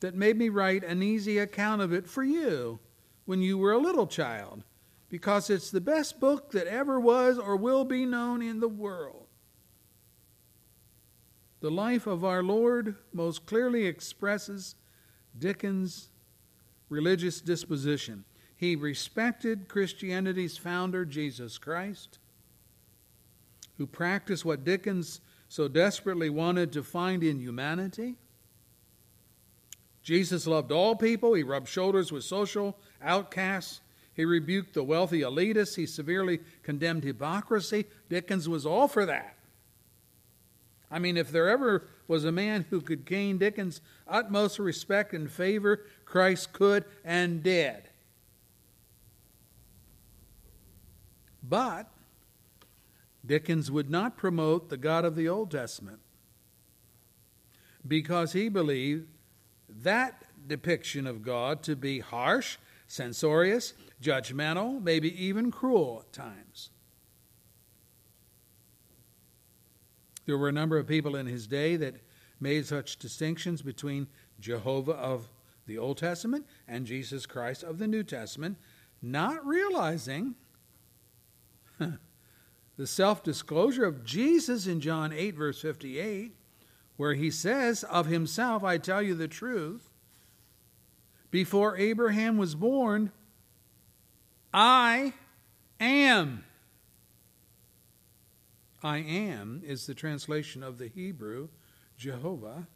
[0.00, 2.80] that made me write an easy account of it for you
[3.24, 4.64] when you were a little child,
[5.08, 9.28] because it's the best book that ever was or will be known in the world.
[11.60, 14.74] The life of our Lord most clearly expresses
[15.38, 16.08] Dickens'
[16.88, 18.24] religious disposition.
[18.56, 22.18] He respected Christianity's founder, Jesus Christ,
[23.78, 25.20] who practiced what Dickens
[25.52, 28.16] so desperately wanted to find in humanity
[30.02, 31.34] Jesus loved all people.
[31.34, 33.82] He rubbed shoulders with social outcasts.
[34.14, 35.76] He rebuked the wealthy elitists.
[35.76, 37.84] He severely condemned hypocrisy.
[38.08, 39.36] Dickens was all for that.
[40.90, 45.30] I mean, if there ever was a man who could gain Dickens' utmost respect and
[45.30, 47.82] favor, Christ could and did.
[51.44, 51.91] But
[53.24, 56.00] Dickens would not promote the God of the Old Testament
[57.86, 59.06] because he believed
[59.68, 66.70] that depiction of God to be harsh, censorious, judgmental, maybe even cruel at times.
[70.26, 71.96] There were a number of people in his day that
[72.40, 74.08] made such distinctions between
[74.40, 75.28] Jehovah of
[75.66, 78.56] the Old Testament and Jesus Christ of the New Testament,
[79.00, 80.34] not realizing
[82.76, 86.36] the self disclosure of Jesus in John 8, verse 58
[86.96, 89.90] where he says, Of himself, I tell you the truth.
[91.30, 93.10] Before Abraham was born,
[94.54, 95.14] I
[95.80, 96.44] am.
[98.82, 101.48] I am is the translation of the Hebrew
[101.96, 102.66] Jehovah,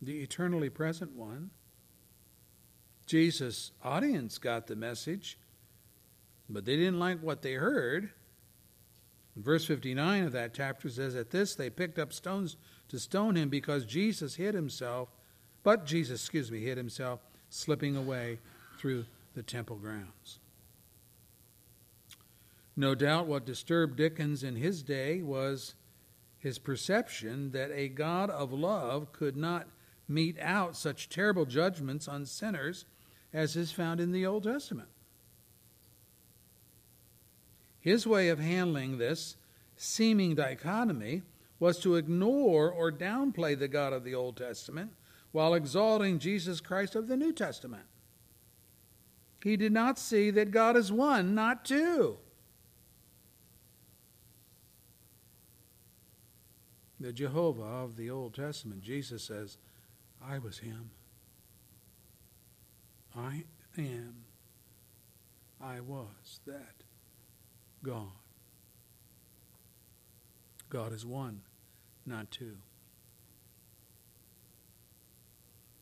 [0.00, 1.50] the eternally present one.
[3.06, 5.38] Jesus' audience got the message,
[6.48, 8.10] but they didn't like what they heard.
[9.36, 12.56] Verse 59 of that chapter says, At this they picked up stones
[12.88, 15.10] to stone him because Jesus hid himself,
[15.62, 17.20] but Jesus, excuse me, hid himself,
[17.50, 18.38] slipping away
[18.78, 20.40] through the temple grounds.
[22.76, 25.74] No doubt what disturbed Dickens in his day was
[26.38, 29.66] his perception that a God of love could not
[30.08, 32.84] mete out such terrible judgments on sinners
[33.32, 34.88] as is found in the Old Testament.
[37.80, 39.36] His way of handling this
[39.76, 41.22] seeming dichotomy
[41.60, 44.92] was to ignore or downplay the God of the Old Testament
[45.32, 47.84] while exalting Jesus Christ of the New Testament.
[49.42, 52.18] He did not see that God is one, not two.
[57.00, 59.58] The Jehovah of the Old Testament, Jesus says,
[60.20, 60.90] I was him.
[63.16, 63.44] I
[63.76, 64.24] am.
[65.60, 66.77] I was that.
[67.82, 68.10] God.
[70.70, 71.40] God is one,
[72.04, 72.56] not two.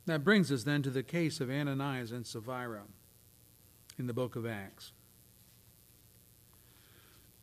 [0.07, 2.83] That brings us then to the case of Ananias and Sapphira
[3.99, 4.93] in the book of Acts.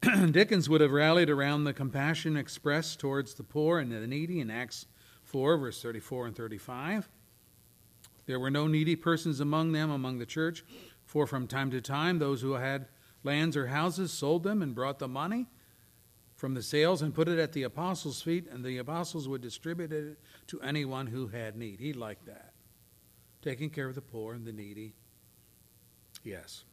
[0.31, 4.49] Dickens would have rallied around the compassion expressed towards the poor and the needy in
[4.49, 4.85] Acts
[5.23, 7.09] 4, verse 34 and 35.
[8.25, 10.63] There were no needy persons among them, among the church,
[11.05, 12.87] for from time to time those who had
[13.23, 15.47] lands or houses sold them and brought the money
[16.35, 19.91] from the sales and put it at the apostles' feet, and the apostles would distribute
[19.91, 21.79] it to anyone who had need.
[21.79, 22.53] He liked that.
[23.41, 24.93] Taking care of the poor and the needy.
[26.23, 26.65] Yes.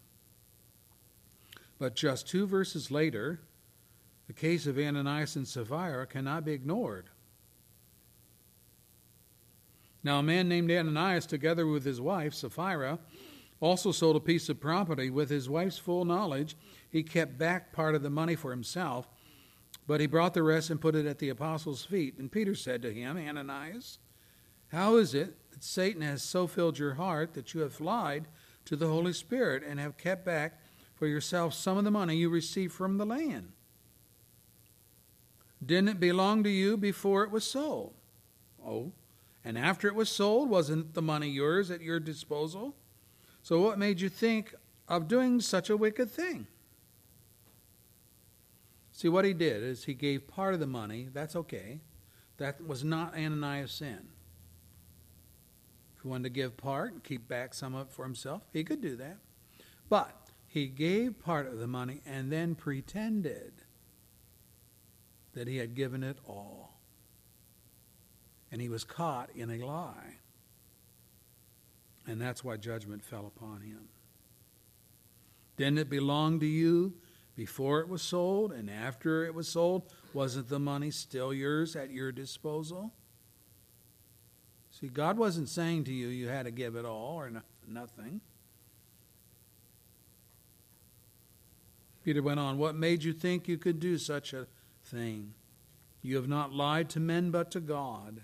[1.79, 3.41] But just two verses later,
[4.27, 7.09] the case of Ananias and Sapphira cannot be ignored.
[10.03, 12.99] Now, a man named Ananias, together with his wife, Sapphira,
[13.61, 15.11] also sold a piece of property.
[15.11, 16.57] With his wife's full knowledge,
[16.89, 19.09] he kept back part of the money for himself,
[19.87, 22.19] but he brought the rest and put it at the apostles' feet.
[22.19, 23.99] And Peter said to him, Ananias,
[24.69, 28.29] how is it that Satan has so filled your heart that you have lied
[28.65, 30.61] to the Holy Spirit and have kept back
[31.01, 33.53] for yourself some of the money you received from the land.
[35.65, 37.95] Didn't it belong to you before it was sold?
[38.65, 38.93] Oh,
[39.43, 42.77] and after it was sold, wasn't the money yours at your disposal?
[43.43, 44.55] So what made you think
[44.89, 46.47] of doing such a wicked thing?
[48.93, 51.09] See, what he did is he gave part of the money.
[51.13, 51.81] That's okay.
[52.37, 54.09] That was not Ananias' sin.
[55.97, 58.63] If he wanted to give part and keep back some of it for himself, he
[58.63, 59.19] could do that.
[59.89, 60.15] But
[60.47, 63.53] he gave part of the money and then pretended
[65.33, 66.81] that he had given it all.
[68.53, 70.20] And he was caught in a lie.
[72.11, 73.89] And that's why judgment fell upon him.
[75.57, 76.95] Didn't it belong to you
[77.37, 79.93] before it was sold and after it was sold?
[80.13, 82.93] Wasn't the money still yours at your disposal?
[84.73, 88.21] See, God wasn't saying to you you had to give it all or no, nothing.
[92.03, 94.49] Peter went on, What made you think you could do such a
[94.83, 95.35] thing?
[96.03, 98.23] You have not lied to men but to God.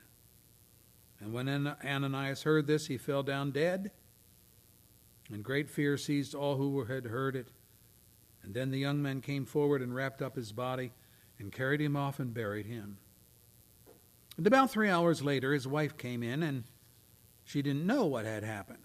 [1.20, 3.90] And when Ananias heard this, he fell down dead,
[5.32, 7.48] and great fear seized all who had heard it.
[8.42, 10.92] And then the young men came forward and wrapped up his body
[11.38, 12.98] and carried him off and buried him.
[14.36, 16.64] And about three hours later, his wife came in, and
[17.44, 18.84] she didn't know what had happened.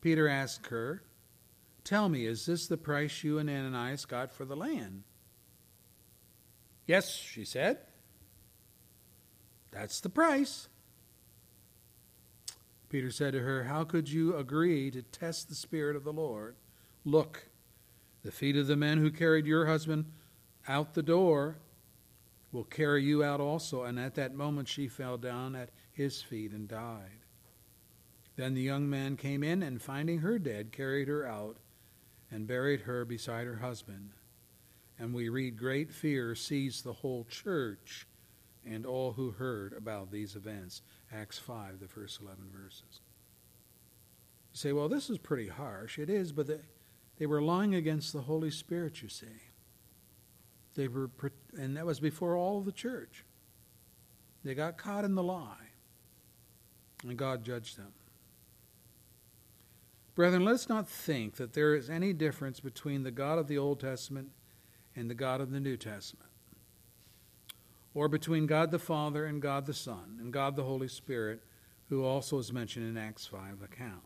[0.00, 1.02] Peter asked her,
[1.84, 5.04] Tell me, is this the price you and Ananias got for the land?
[6.86, 7.78] Yes, she said.
[9.70, 10.68] That's the price.
[12.88, 16.56] Peter said to her, How could you agree to test the Spirit of the Lord?
[17.04, 17.48] Look,
[18.22, 20.06] the feet of the men who carried your husband
[20.68, 21.56] out the door
[22.52, 23.84] will carry you out also.
[23.84, 27.24] And at that moment she fell down at his feet and died.
[28.36, 31.56] Then the young man came in and, finding her dead, carried her out
[32.30, 34.10] and buried her beside her husband.
[34.98, 38.06] And we read, Great fear seized the whole church
[38.66, 40.82] and all who heard about these events.
[41.12, 43.00] Acts 5, the first 11 verses.
[44.52, 45.98] You say, well, this is pretty harsh.
[45.98, 46.60] It is, but they,
[47.18, 49.26] they were lying against the Holy Spirit, you see.
[50.74, 51.10] They were,
[51.56, 53.24] and that was before all the church.
[54.44, 55.70] They got caught in the lie,
[57.02, 57.92] and God judged them.
[60.14, 63.80] Brethren, let's not think that there is any difference between the God of the Old
[63.80, 64.30] Testament
[64.94, 66.25] and the God of the New Testament,
[67.96, 71.42] or between God the Father and God the Son and God the Holy Spirit,
[71.88, 74.02] who also is mentioned in Acts 5 account.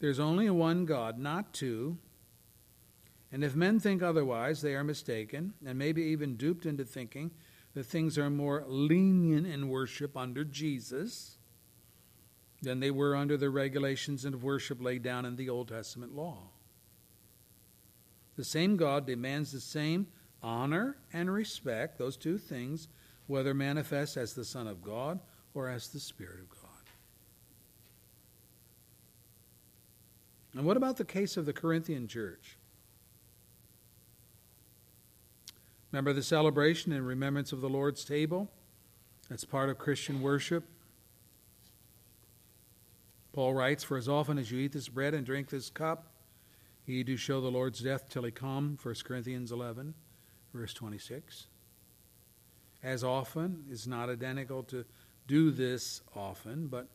[0.00, 1.98] There's only one God, not two.
[3.30, 7.30] And if men think otherwise, they are mistaken and maybe even duped into thinking
[7.74, 11.36] that things are more lenient in worship under Jesus
[12.60, 16.48] than they were under the regulations of worship laid down in the Old Testament law.
[18.36, 20.08] The same God demands the same
[20.42, 22.88] honor and respect, those two things,
[23.26, 25.20] whether manifest as the Son of God
[25.54, 26.58] or as the Spirit of God.
[30.54, 32.56] And what about the case of the Corinthian church?
[35.92, 38.50] Remember the celebration in remembrance of the Lord's table?
[39.28, 40.64] That's part of Christian worship.
[43.32, 46.06] Paul writes, For as often as you eat this bread and drink this cup,
[46.84, 48.76] ye do show the Lord's death till he come.
[48.82, 49.94] 1 Corinthians 11,
[50.52, 51.46] verse 26.
[52.82, 54.84] As often is not identical to
[55.26, 56.88] do this often, but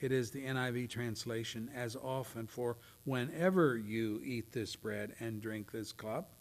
[0.00, 5.72] it is the NIV translation, as often, for whenever you eat this bread and drink
[5.72, 6.32] this cup,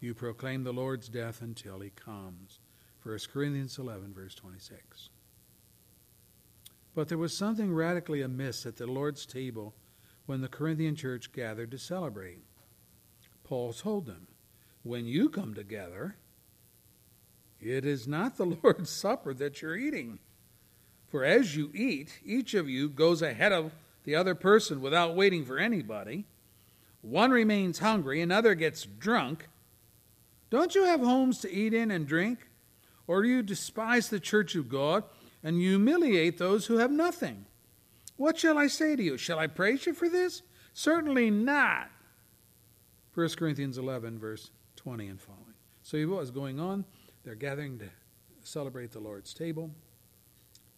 [0.00, 2.60] you proclaim the Lord's death until he comes.
[3.02, 5.10] 1 Corinthians 11, verse 26.
[6.94, 9.74] But there was something radically amiss at the Lord's table
[10.26, 12.38] when the Corinthian church gathered to celebrate.
[13.44, 14.28] Paul told them,
[14.82, 16.16] When you come together,
[17.60, 20.18] it is not the Lord's Supper that you're eating.
[21.08, 23.72] For as you eat, each of you goes ahead of
[24.04, 26.24] the other person without waiting for anybody.
[27.02, 29.48] One remains hungry, another gets drunk.
[30.50, 32.38] Don't you have homes to eat in and drink?
[33.06, 35.04] Or do you despise the church of God
[35.42, 37.44] and humiliate those who have nothing?
[38.16, 39.16] What shall I say to you?
[39.16, 40.42] Shall I praise you for this?
[40.72, 41.90] Certainly not.
[43.14, 44.50] 1 Corinthians 11, verse
[44.82, 45.54] 20 and following.
[45.82, 46.86] So what was going on?
[47.22, 47.88] They're gathering to
[48.42, 49.70] celebrate the Lord's table.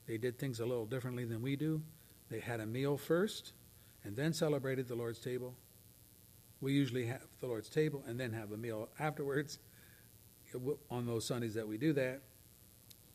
[0.08, 1.82] They did things a little differently than we do.
[2.28, 3.52] They had a meal first
[4.02, 5.54] and then celebrated the Lord's table.
[6.60, 9.60] We usually have the Lord's table and then have a meal afterwards
[10.90, 12.22] on those Sundays that we do that.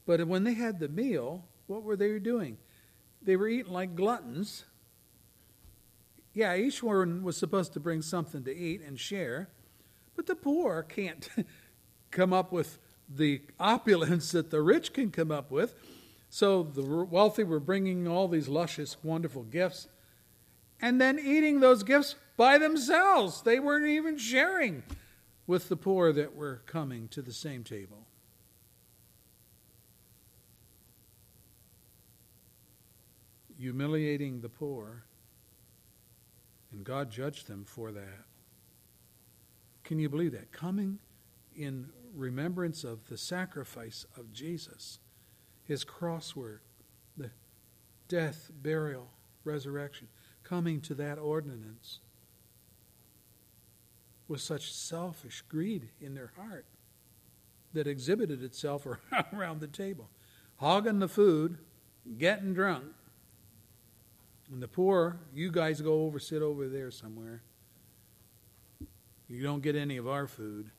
[0.05, 2.57] But when they had the meal, what were they doing?
[3.21, 4.63] They were eating like gluttons.
[6.33, 9.49] Yeah, each one was supposed to bring something to eat and share,
[10.17, 11.29] but the poor can't
[12.11, 15.73] come up with the opulence that the rich can come up with.
[16.29, 19.87] So the wealthy were bringing all these luscious, wonderful gifts
[20.81, 23.41] and then eating those gifts by themselves.
[23.41, 24.83] They weren't even sharing
[25.45, 28.05] with the poor that were coming to the same table.
[33.57, 35.03] Humiliating the poor,
[36.71, 38.26] and God judged them for that.
[39.87, 40.51] Can you believe that?
[40.51, 40.99] Coming
[41.55, 44.99] in remembrance of the sacrifice of Jesus,
[45.63, 46.61] his cross work,
[47.15, 47.31] the
[48.09, 49.07] death, burial,
[49.45, 50.09] resurrection,
[50.43, 51.99] coming to that ordinance
[54.27, 56.65] with such selfish greed in their heart
[57.71, 58.85] that exhibited itself
[59.33, 60.09] around the table,
[60.57, 61.59] hogging the food,
[62.17, 62.87] getting drunk.
[64.51, 67.41] And the poor, you guys go over, sit over there somewhere.
[69.29, 70.71] You don't get any of our food.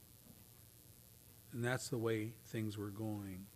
[1.53, 3.46] And that's the way things were going.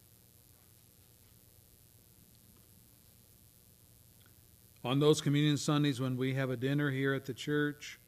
[4.85, 8.01] On those communion Sundays when we have a dinner here at the church,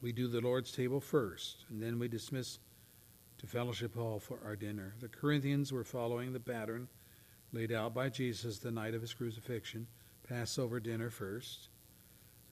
[0.00, 2.60] we do the Lord's table first, and then we dismiss
[3.38, 4.94] to Fellowship Hall for our dinner.
[5.00, 6.88] The Corinthians were following the pattern
[7.52, 9.86] laid out by Jesus the night of his crucifixion
[10.28, 11.68] Passover dinner first,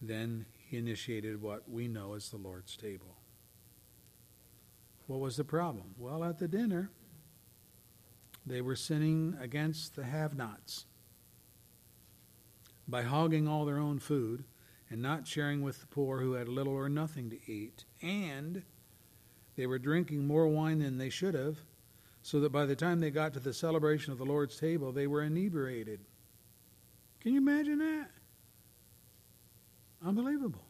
[0.00, 3.16] then he initiated what we know as the Lord's table.
[5.06, 5.94] What was the problem?
[5.96, 6.90] Well, at the dinner,
[8.44, 10.86] they were sinning against the have nots
[12.88, 14.44] by hogging all their own food
[14.90, 17.84] and not sharing with the poor who had little or nothing to eat.
[18.02, 18.62] And
[19.56, 21.58] they were drinking more wine than they should have,
[22.22, 25.06] so that by the time they got to the celebration of the Lord's table, they
[25.06, 26.00] were inebriated.
[27.20, 28.10] Can you imagine that?
[30.04, 30.64] Unbelievable.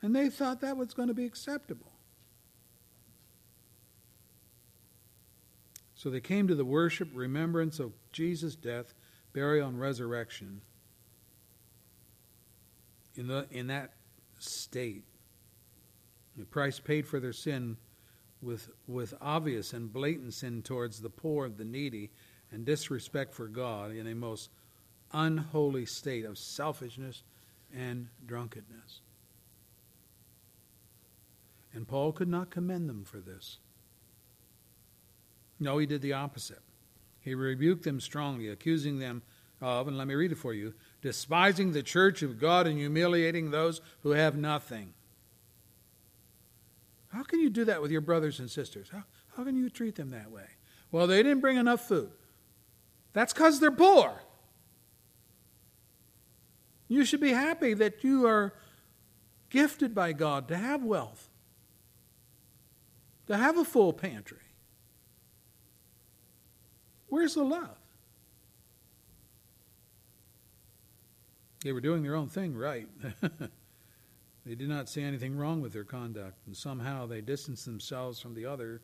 [0.00, 1.92] And they thought that was going to be acceptable.
[5.94, 8.92] So they came to the worship, remembrance of Jesus' death,
[9.32, 10.60] burial, and resurrection
[13.14, 13.92] in, the, in that
[14.38, 15.04] state.
[16.36, 17.76] The price paid for their sin
[18.40, 22.10] with, with obvious and blatant sin towards the poor, and the needy,
[22.50, 24.50] and disrespect for God in a most
[25.12, 27.22] unholy state of selfishness
[27.76, 29.00] and drunkenness.
[31.74, 33.58] And Paul could not commend them for this.
[35.58, 36.60] No, he did the opposite.
[37.20, 39.22] He rebuked them strongly, accusing them
[39.60, 43.50] of, and let me read it for you, despising the church of God and humiliating
[43.50, 44.92] those who have nothing.
[47.12, 48.88] How can you do that with your brothers and sisters?
[48.90, 49.04] How,
[49.36, 50.46] how can you treat them that way?
[50.90, 52.10] Well, they didn't bring enough food.
[53.12, 54.22] That's because they're poor.
[56.92, 58.52] You should be happy that you are
[59.48, 61.30] gifted by God to have wealth,
[63.28, 64.36] to have a full pantry.
[67.08, 67.78] Where's the love?
[71.64, 72.86] They were doing their own thing right.
[74.44, 78.34] they did not see anything wrong with their conduct, and somehow they distanced themselves from
[78.34, 78.82] the other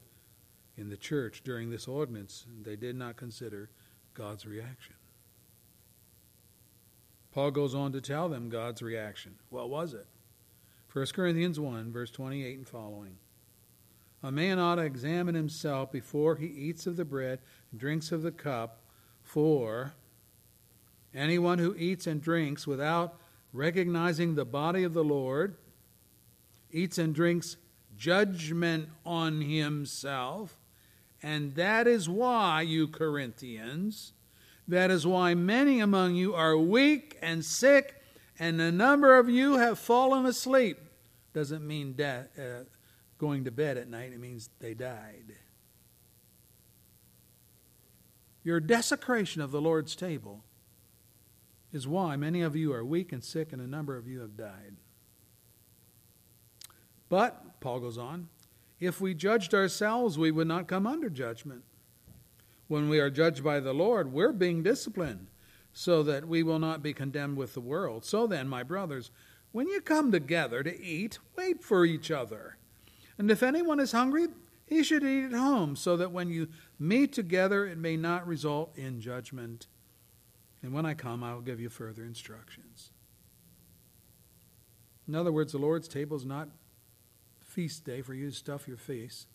[0.78, 3.68] in the church during this ordinance, and they did not consider
[4.14, 4.94] God's reaction.
[7.32, 9.34] Paul goes on to tell them God's reaction.
[9.50, 10.06] What was it?
[10.92, 13.16] 1 Corinthians 1, verse 28 and following.
[14.22, 17.40] A man ought to examine himself before he eats of the bread
[17.70, 18.80] and drinks of the cup,
[19.22, 19.92] for
[21.14, 23.20] anyone who eats and drinks without
[23.52, 25.56] recognizing the body of the Lord
[26.70, 27.56] eats and drinks
[27.96, 30.58] judgment on himself.
[31.22, 34.12] And that is why, you Corinthians,
[34.68, 38.02] That is why many among you are weak and sick,
[38.38, 40.78] and a number of you have fallen asleep.
[41.32, 42.64] Doesn't mean death, uh,
[43.16, 45.34] going to bed at night, it means they died.
[48.44, 50.44] Your desecration of the Lord's table
[51.72, 54.36] is why many of you are weak and sick, and a number of you have
[54.36, 54.76] died.
[57.08, 58.28] But, Paul goes on,
[58.80, 61.64] if we judged ourselves, we would not come under judgment.
[62.68, 65.28] When we are judged by the Lord, we're being disciplined
[65.72, 68.04] so that we will not be condemned with the world.
[68.04, 69.10] So then, my brothers,
[69.52, 72.56] when you come together to eat, wait for each other.
[73.16, 74.28] And if anyone is hungry,
[74.66, 78.76] he should eat at home, so that when you meet together, it may not result
[78.76, 79.66] in judgment.
[80.62, 82.90] And when I come, I will give you further instructions.
[85.06, 86.50] In other words, the Lord's table is not
[87.40, 89.26] feast day for you to stuff your face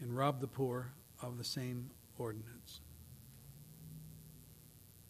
[0.00, 0.92] and rob the poor
[1.22, 2.80] of the same ordinance.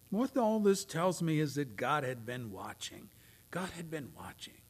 [0.09, 3.09] What all this tells me is that God had been watching.
[3.51, 4.61] God had been watching.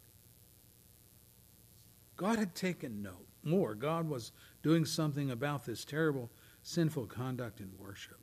[2.15, 3.27] God had taken note.
[3.43, 4.31] More, God was
[4.63, 6.31] doing something about this terrible
[6.63, 8.19] sinful conduct in worship.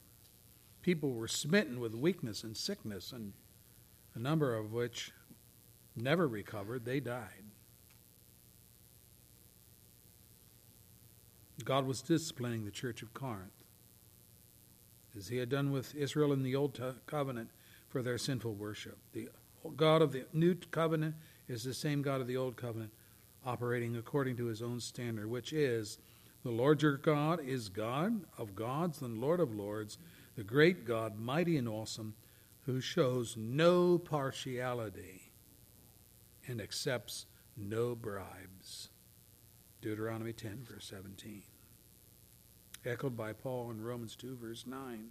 [0.83, 3.33] People were smitten with weakness and sickness, and
[4.15, 5.13] a number of which
[5.97, 6.85] never recovered.
[6.85, 7.45] They died.
[11.65, 13.64] God was disciplining the church of Corinth,
[15.17, 17.51] as he had done with Israel in the Old Covenant
[17.89, 18.99] for their sinful worship.
[19.13, 19.29] The
[19.77, 21.15] God of the New Covenant
[21.49, 22.93] is the same God of the Old Covenant,
[23.45, 25.99] operating according to his own standard, which is
[26.43, 29.99] the Lord your God is God of gods and Lord of lords,
[30.37, 32.15] the great God, mighty and awesome,
[32.67, 35.33] who shows no partiality
[36.47, 37.27] and accepts
[37.57, 38.91] no bribes.
[39.81, 41.43] Deuteronomy 10, verse 17.
[42.87, 45.09] Echoed by Paul in Romans 2, verse 9,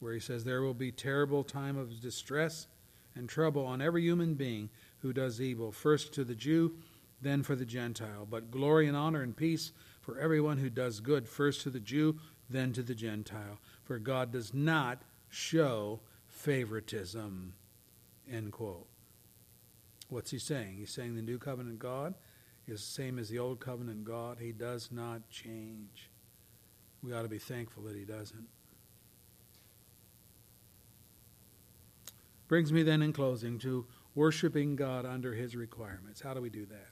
[0.00, 2.66] where he says, There will be terrible time of distress
[3.14, 4.70] and trouble on every human being
[5.00, 6.74] who does evil, first to the Jew,
[7.20, 8.26] then for the Gentile.
[8.28, 12.18] But glory and honor and peace for everyone who does good, first to the Jew,
[12.50, 13.58] then to the Gentile.
[13.84, 17.54] For God does not show favoritism.
[18.30, 18.86] End quote.
[20.08, 20.76] What's he saying?
[20.78, 22.14] He's saying the new covenant God
[22.66, 24.38] is the same as the old covenant God.
[24.40, 26.10] He does not change.
[27.02, 28.48] We ought to be thankful that he doesn't.
[32.48, 36.20] Brings me then in closing to worshiping God under his requirements.
[36.20, 36.88] How do we do that?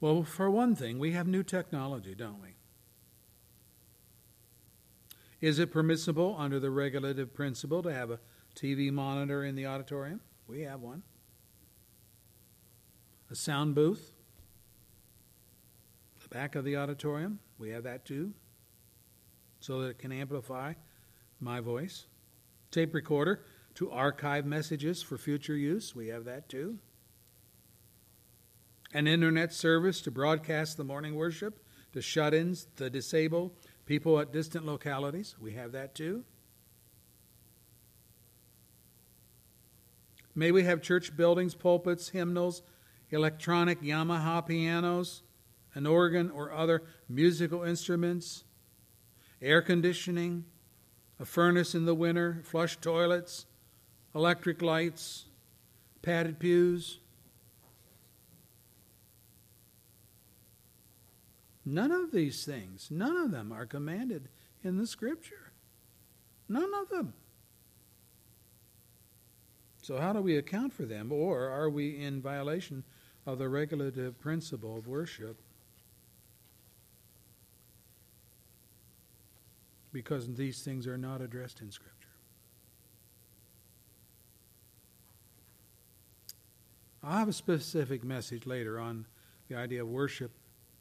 [0.00, 2.54] Well, for one thing, we have new technology, don't we?
[5.40, 8.20] Is it permissible under the regulative principle to have a
[8.54, 10.20] TV monitor in the auditorium?
[10.46, 11.02] We have one
[13.30, 14.12] a sound booth.
[16.28, 18.32] The back of the auditorium, we have that too,
[19.60, 20.74] so that it can amplify
[21.40, 22.06] my voice.
[22.70, 23.44] Tape recorder
[23.76, 26.78] to archive messages for future use, we have that too.
[28.92, 33.52] An internet service to broadcast the morning worship to shut ins, the disabled,
[33.86, 36.24] people at distant localities, we have that too.
[40.34, 42.62] May we have church buildings, pulpits, hymnals,
[43.10, 45.22] electronic Yamaha pianos,
[45.78, 48.42] an organ or other musical instruments,
[49.40, 50.44] air conditioning,
[51.20, 53.46] a furnace in the winter, flush toilets,
[54.12, 55.26] electric lights,
[56.02, 56.98] padded pews.
[61.64, 64.28] None of these things, none of them are commanded
[64.64, 65.52] in the scripture.
[66.48, 67.12] None of them.
[69.80, 71.12] So, how do we account for them?
[71.12, 72.82] Or are we in violation
[73.26, 75.40] of the regulative principle of worship
[79.92, 82.08] because these things are not addressed in Scripture.
[87.02, 89.06] I'll have a specific message later on
[89.48, 90.32] the idea of worship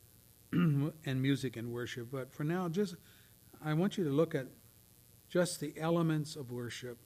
[0.51, 2.95] and music and worship, but for now, just
[3.63, 4.47] I want you to look at
[5.29, 6.97] just the elements of worship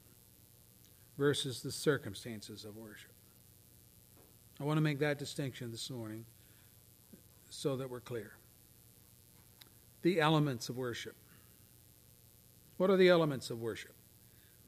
[1.18, 3.12] versus the circumstances of worship.
[4.60, 6.26] I want to make that distinction this morning
[7.50, 8.34] so that we're clear.
[10.04, 11.16] The elements of worship.
[12.82, 13.94] What are the elements of worship?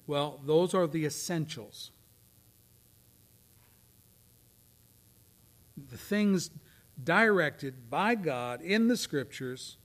[0.06, 1.90] Well, those are the essentials.
[5.76, 6.52] The things
[7.03, 9.77] directed by God in the scriptures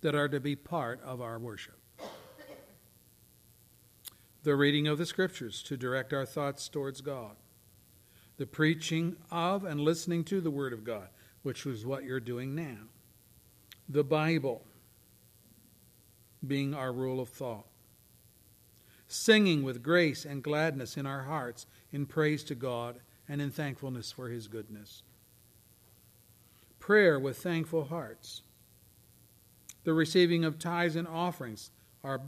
[0.00, 1.78] that are to be part of our worship.
[4.42, 7.36] The reading of the scriptures to direct our thoughts towards God
[8.38, 11.08] the preaching of and listening to the Word of God,
[11.42, 12.88] which was what you're doing now.
[13.86, 14.64] The Bible,
[16.44, 17.66] being our rule of thought.
[19.06, 24.12] Singing with grace and gladness in our hearts in praise to God and in thankfulness
[24.12, 25.02] for His goodness.
[26.78, 28.42] Prayer with thankful hearts.
[29.84, 31.70] The receiving of tithes and offerings,
[32.02, 32.20] our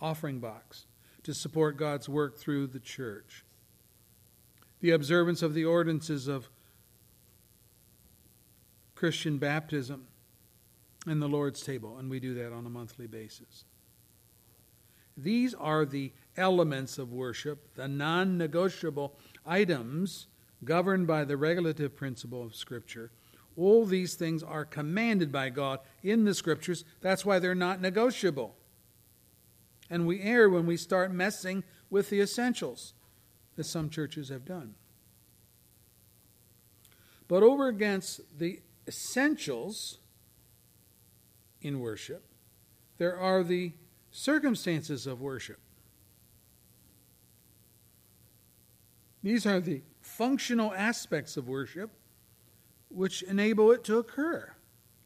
[0.00, 0.86] offering box,
[1.22, 3.44] to support God's work through the church.
[4.80, 6.48] The observance of the ordinances of
[8.94, 10.06] Christian baptism
[11.06, 13.64] and the Lord's table, and we do that on a monthly basis.
[15.16, 19.16] These are the elements of worship, the non negotiable
[19.46, 20.26] items
[20.64, 23.10] governed by the regulative principle of Scripture.
[23.56, 26.84] All these things are commanded by God in the Scriptures.
[27.00, 28.56] That's why they're not negotiable.
[29.88, 32.94] And we err when we start messing with the essentials,
[33.56, 34.74] as some churches have done.
[37.28, 39.98] But over against the essentials
[41.64, 42.22] in worship,
[42.98, 43.72] there are the
[44.12, 45.58] circumstances of worship.
[49.24, 51.90] These are the functional aspects of worship
[52.90, 54.52] which enable it to occur.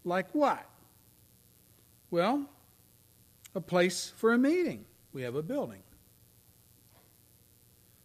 [0.05, 0.67] Like what?
[2.11, 2.47] Well,
[3.55, 4.85] a place for a meeting.
[5.13, 5.83] We have a building.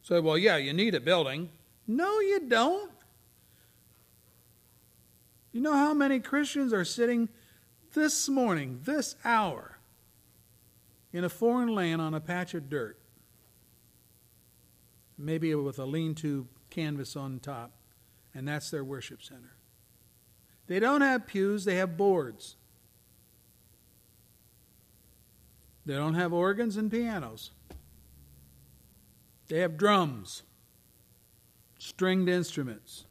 [0.03, 1.49] So, well, yeah, you need a building.
[1.87, 2.91] No, you don't.
[5.51, 7.29] You know how many Christians are sitting
[7.93, 9.77] this morning, this hour,
[11.11, 12.97] in a foreign land on a patch of dirt?
[15.17, 17.71] Maybe with a lean to canvas on top,
[18.33, 19.55] and that's their worship center.
[20.67, 22.55] They don't have pews, they have boards.
[25.85, 27.51] They don't have organs and pianos.
[29.49, 30.43] They have drums,
[31.77, 33.05] stringed instruments.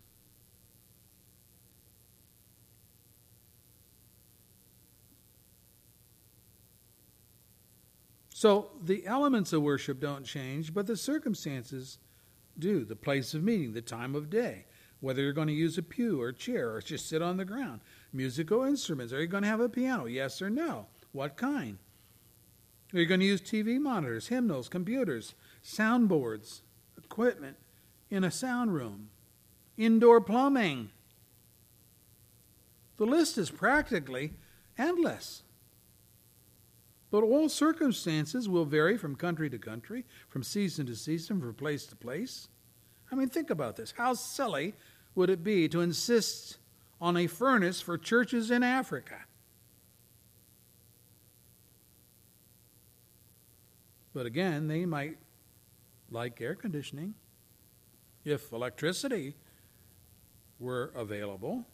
[8.43, 11.99] So the elements of worship don't change, but the circumstances
[12.59, 12.85] do.
[12.85, 14.65] The place of meeting, the time of day,
[14.99, 17.45] whether you're going to use a pew or a chair or just sit on the
[17.45, 17.83] ground.
[18.13, 19.13] Musical instruments.
[19.13, 20.07] Are you going to have a piano?
[20.07, 20.87] Yes or no?
[21.13, 21.79] What kind?
[22.93, 26.63] Are you going to use TV monitors, hymnals, computers, soundboards,
[26.99, 27.59] equipment
[28.11, 29.11] in a sound room,
[29.77, 30.91] indoor plumbing?
[32.97, 34.33] The list is practically
[34.77, 35.45] endless.
[37.13, 41.85] But all circumstances will vary from country to country, from season to season, from place
[41.89, 42.49] to place.
[43.13, 43.93] I mean, think about this.
[43.95, 44.73] How silly
[45.15, 46.57] would it be to insist
[47.03, 49.17] on a furnace for churches in Africa?
[54.15, 55.19] But again, they might
[56.11, 57.13] like air conditioning
[58.25, 59.35] if electricity
[60.59, 61.67] were available.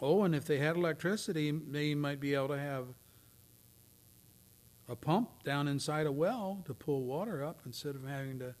[0.00, 2.86] Oh, and if they had electricity, they might be able to have
[4.92, 8.54] a pump down inside a well to pull water up instead of having to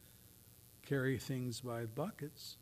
[0.82, 2.56] carry things by buckets.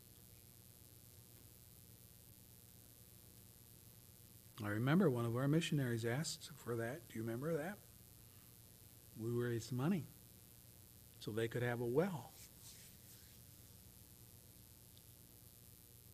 [4.61, 7.07] I remember one of our missionaries asked for that.
[7.07, 7.77] Do you remember that?
[9.17, 10.03] We raised money
[11.21, 12.33] so they could have a well.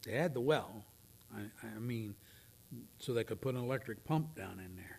[0.06, 0.86] They had the well,
[1.36, 2.14] I, I mean,
[3.00, 4.97] so they could put an electric pump down in there.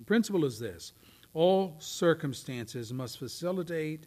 [0.00, 0.94] The principle is this
[1.34, 4.06] all circumstances must facilitate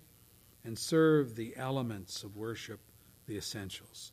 [0.66, 2.80] and serve the elements of worship,
[3.28, 4.12] the essentials.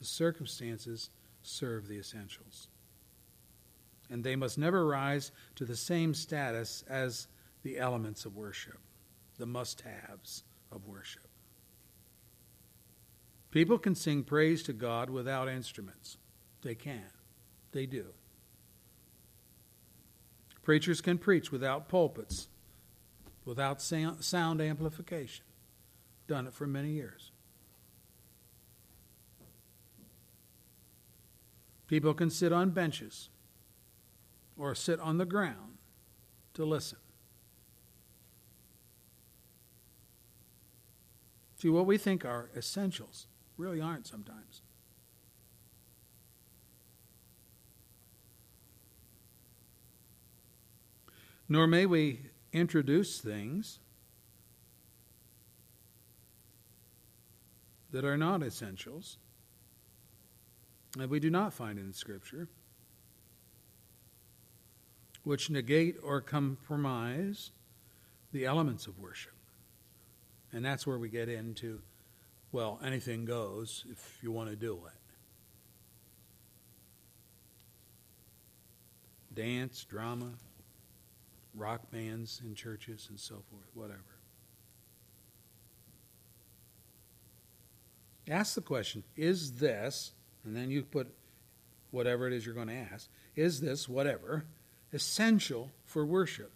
[0.00, 1.10] The circumstances
[1.42, 2.66] serve the essentials.
[4.10, 7.28] And they must never rise to the same status as
[7.62, 8.80] the elements of worship,
[9.38, 10.42] the must haves
[10.72, 11.28] of worship.
[13.52, 16.16] People can sing praise to God without instruments.
[16.62, 17.10] They can.
[17.70, 18.06] They do.
[20.62, 22.48] Preachers can preach without pulpits,
[23.44, 25.44] without sound amplification.
[26.28, 27.32] Done it for many years.
[31.86, 33.30] People can sit on benches
[34.56, 35.78] or sit on the ground
[36.54, 36.98] to listen.
[41.56, 43.26] See, what we think are essentials
[43.56, 44.62] really aren't sometimes.
[51.50, 52.20] Nor may we
[52.52, 53.80] introduce things
[57.90, 59.18] that are not essentials
[60.96, 62.48] that we do not find in Scripture,
[65.24, 67.50] which negate or compromise
[68.32, 69.34] the elements of worship.
[70.52, 71.82] And that's where we get into,
[72.52, 75.00] well, anything goes if you want to do it.
[79.34, 80.32] dance, drama,
[81.54, 84.00] rock bands in churches, and so forth, whatever.
[88.28, 90.12] Ask the question Is this,
[90.44, 91.12] and then you put
[91.90, 94.44] whatever it is you're going to ask, is this, whatever,
[94.92, 96.52] essential for worship?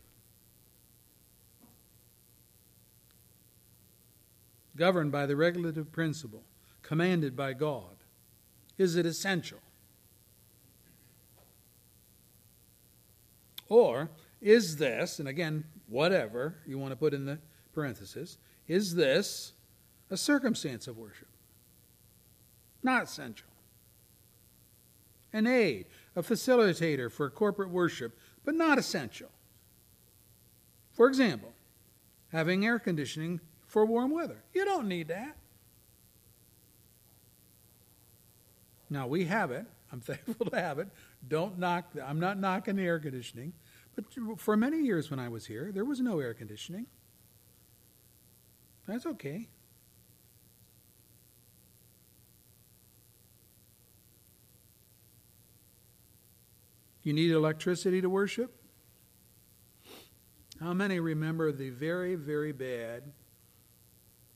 [4.76, 6.42] Governed by the regulative principle,
[6.82, 7.96] commanded by God.
[8.76, 9.58] Is it essential?
[13.68, 14.10] Or
[14.44, 17.38] is this, and again, whatever you want to put in the
[17.72, 18.36] parenthesis,
[18.68, 19.54] is this
[20.10, 21.28] a circumstance of worship?
[22.82, 23.48] Not essential.
[25.32, 29.30] An aid, a facilitator for corporate worship, but not essential.
[30.92, 31.54] For example,
[32.28, 34.44] having air conditioning for warm weather.
[34.52, 35.36] You don't need that.
[38.90, 39.64] Now we have it.
[39.90, 40.88] I'm thankful to have it.
[41.26, 41.92] Don't knock.
[42.04, 43.54] I'm not knocking the air conditioning,
[43.94, 44.04] but
[44.40, 46.86] for many years when I was here, there was no air conditioning.
[48.86, 49.48] That's okay.
[57.02, 58.54] You need electricity to worship?
[60.58, 63.12] How many remember the very, very bad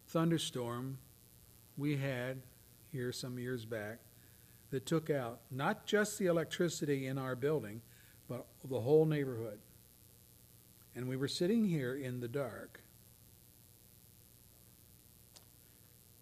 [0.08, 0.98] thunderstorm
[1.76, 2.42] we had
[2.92, 4.00] here some years back
[4.70, 7.80] that took out not just the electricity in our building,
[8.28, 9.58] but the whole neighborhood?
[10.94, 12.80] And we were sitting here in the dark.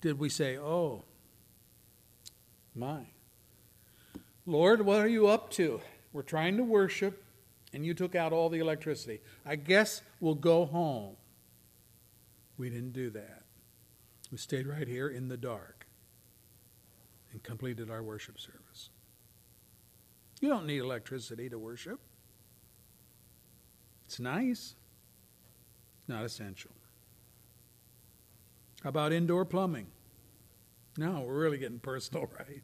[0.00, 1.04] Did we say, Oh,
[2.74, 3.06] my?
[4.44, 5.80] Lord, what are you up to?
[6.12, 7.24] We're trying to worship,
[7.72, 9.20] and you took out all the electricity.
[9.44, 11.16] I guess we'll go home.
[12.56, 13.42] We didn't do that.
[14.30, 15.86] We stayed right here in the dark
[17.32, 18.65] and completed our worship service.
[20.40, 22.00] You don't need electricity to worship.
[24.04, 24.74] It's nice,
[26.06, 26.70] not essential.
[28.82, 29.88] How about indoor plumbing?
[30.96, 32.62] No, we're really getting personal, right?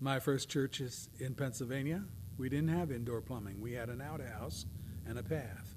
[0.00, 2.04] My first church is in Pennsylvania.
[2.38, 3.60] We didn't have indoor plumbing.
[3.60, 4.66] We had an outhouse
[5.06, 5.74] and a path.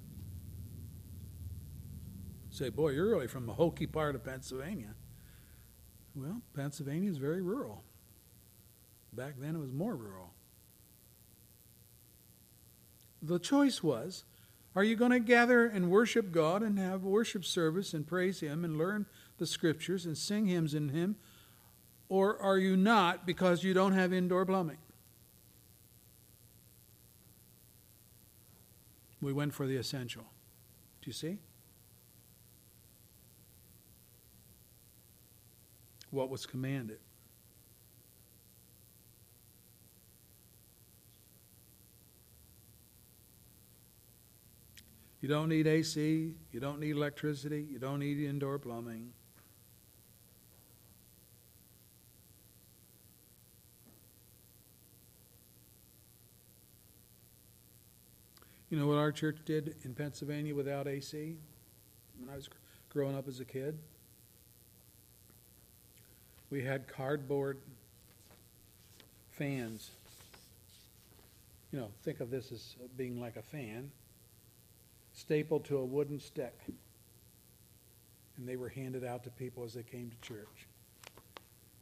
[2.49, 4.95] Say, boy, you're really from the hokey part of Pennsylvania.
[6.15, 7.84] Well, Pennsylvania is very rural.
[9.15, 10.34] Back then it was more rural.
[13.22, 14.26] The choice was
[14.76, 18.65] are you going to gather and worship God and have worship service and praise Him
[18.65, 19.06] and learn
[19.38, 21.15] the scriptures and sing hymns in Him?
[22.10, 24.77] Or are you not because you don't have indoor plumbing?
[29.22, 30.23] We went for the essential.
[31.02, 31.38] Do you see?
[36.10, 36.99] What was commanded?
[45.24, 49.14] You don't need AC, you don't need electricity, you don't need indoor plumbing.
[58.70, 61.38] You know what our church did in Pennsylvania without AC
[62.20, 62.50] when I was
[62.90, 63.80] growing up as a kid?
[66.50, 67.60] We had cardboard
[69.32, 69.91] fans.
[71.72, 73.90] You know, think of this as being like a fan,
[75.14, 76.60] stapled to a wooden stick.
[78.38, 80.68] And they were handed out to people as they came to church.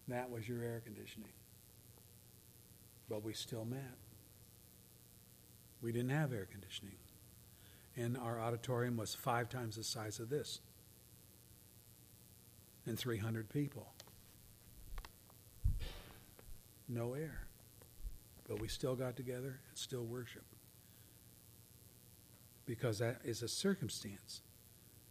[0.09, 1.31] That was your air conditioning.
[3.09, 3.97] But we still met.
[5.81, 6.97] We didn't have air conditioning.
[7.95, 10.59] And our auditorium was five times the size of this.
[12.85, 13.93] And 300 people.
[16.89, 17.47] No air.
[18.47, 20.43] But we still got together and still worship.
[22.71, 24.43] Because that is a circumstance,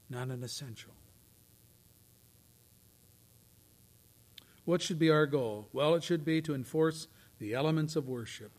[0.09, 0.95] not an essential.
[4.65, 5.69] What should be our goal?
[5.70, 7.07] Well, it should be to enforce
[7.39, 8.53] the elements of worship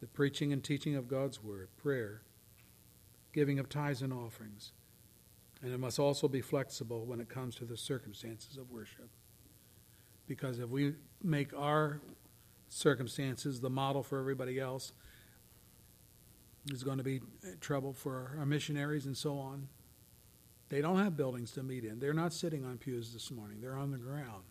[0.00, 2.22] the preaching and teaching of God's word, prayer,
[3.34, 4.72] giving of tithes and offerings.
[5.60, 9.10] And it must also be flexible when it comes to the circumstances of worship.
[10.26, 12.00] Because if we make our
[12.70, 14.92] circumstances the model for everybody else,
[16.66, 19.68] there's going to be uh, trouble for our missionaries and so on.
[20.68, 22.00] They don't have buildings to meet in.
[22.00, 24.44] They're not sitting on pews this morning, they're on the ground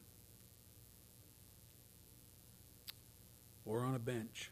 [3.65, 4.51] or on a bench.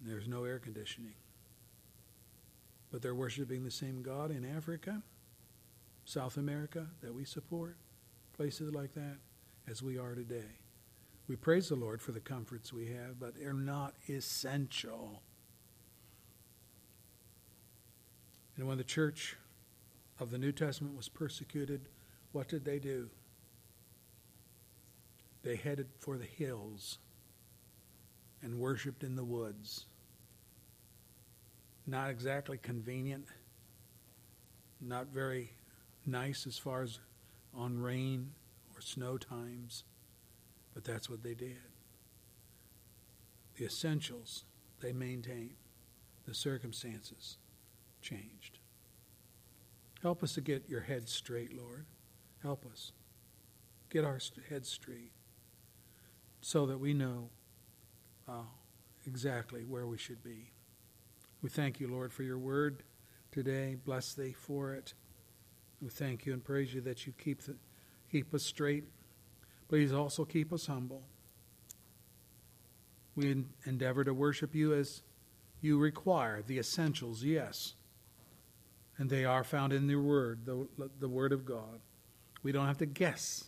[0.00, 1.14] There's no air conditioning.
[2.90, 5.02] But they're worshiping the same God in Africa,
[6.06, 7.76] South America that we support,
[8.32, 9.18] places like that,
[9.68, 10.58] as we are today.
[11.28, 15.22] We praise the Lord for the comforts we have, but they're not essential.
[18.60, 19.38] And when the church
[20.18, 21.88] of the New Testament was persecuted,
[22.32, 23.08] what did they do?
[25.42, 26.98] They headed for the hills
[28.42, 29.86] and worshiped in the woods.
[31.86, 33.24] Not exactly convenient,
[34.78, 35.52] not very
[36.04, 36.98] nice as far as
[37.54, 38.32] on rain
[38.76, 39.84] or snow times,
[40.74, 41.56] but that's what they did.
[43.56, 44.44] The essentials
[44.80, 45.56] they maintained,
[46.26, 47.38] the circumstances
[48.00, 48.58] changed.
[50.02, 51.86] Help us to get your head straight, Lord.
[52.42, 52.92] Help us.
[53.90, 54.18] Get our
[54.48, 55.12] head straight
[56.40, 57.28] so that we know
[58.28, 58.44] uh,
[59.06, 60.52] exactly where we should be.
[61.42, 62.82] We thank you, Lord, for your word
[63.32, 63.76] today.
[63.84, 64.94] Bless thee for it.
[65.82, 67.56] We thank you and praise you that you keep, the,
[68.10, 68.84] keep us straight.
[69.68, 71.02] Please also keep us humble.
[73.16, 75.02] We endeavor to worship you as
[75.60, 77.74] you require, the essentials, yes.
[79.00, 80.68] And they are found in your word, the,
[80.98, 81.80] the word of God.
[82.42, 83.44] We don't have to guess.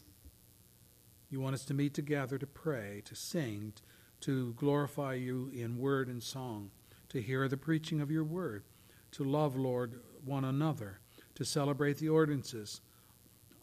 [1.28, 3.74] You want us to meet together to pray, to sing,
[4.22, 6.70] to glorify you in word and song,
[7.10, 8.64] to hear the preaching of your word,
[9.10, 11.00] to love, Lord, one another,
[11.34, 12.80] to celebrate the ordinances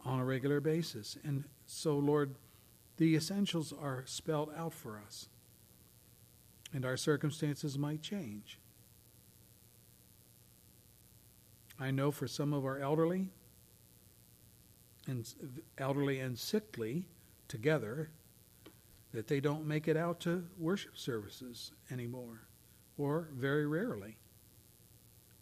[0.06, 1.18] on a regular basis.
[1.24, 2.36] And so, Lord,
[2.98, 5.28] the essentials are spelled out for us,
[6.72, 8.60] and our circumstances might change.
[11.80, 13.30] I know for some of our elderly,
[15.07, 15.27] and
[15.77, 17.06] elderly and sickly
[17.47, 18.11] together,
[19.14, 22.41] that they don't make it out to worship services anymore,
[22.97, 24.18] or very rarely.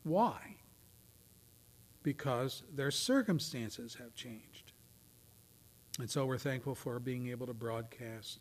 [0.03, 0.55] Why?
[2.03, 4.71] Because their circumstances have changed.
[5.99, 8.39] And so we're thankful for being able to broadcast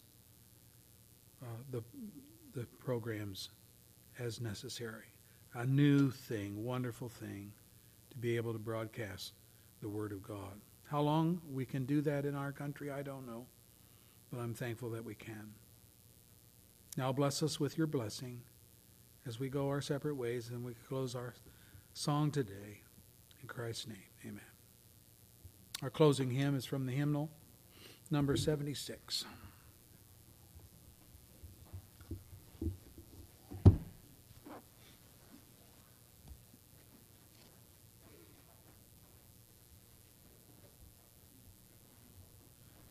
[1.42, 1.82] uh, the,
[2.54, 3.48] the programs
[4.18, 5.06] as necessary.
[5.54, 7.52] A new thing, wonderful thing,
[8.16, 9.34] to be able to broadcast
[9.82, 10.60] the Word of God.
[10.88, 13.44] How long we can do that in our country, I don't know,
[14.32, 15.52] but I'm thankful that we can.
[16.96, 18.40] Now bless us with your blessing
[19.26, 21.34] as we go our separate ways and we close our
[21.92, 22.80] song today.
[23.42, 24.40] In Christ's name, amen.
[25.82, 27.30] Our closing hymn is from the hymnal
[28.10, 29.26] number 76.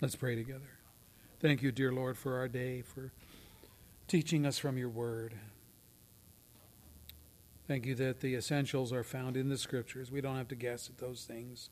[0.00, 0.78] Let's pray together.
[1.40, 3.12] Thank you, dear Lord, for our day, for
[4.06, 5.34] teaching us from your word.
[7.66, 10.12] Thank you that the essentials are found in the scriptures.
[10.12, 11.70] We don't have to guess at those things.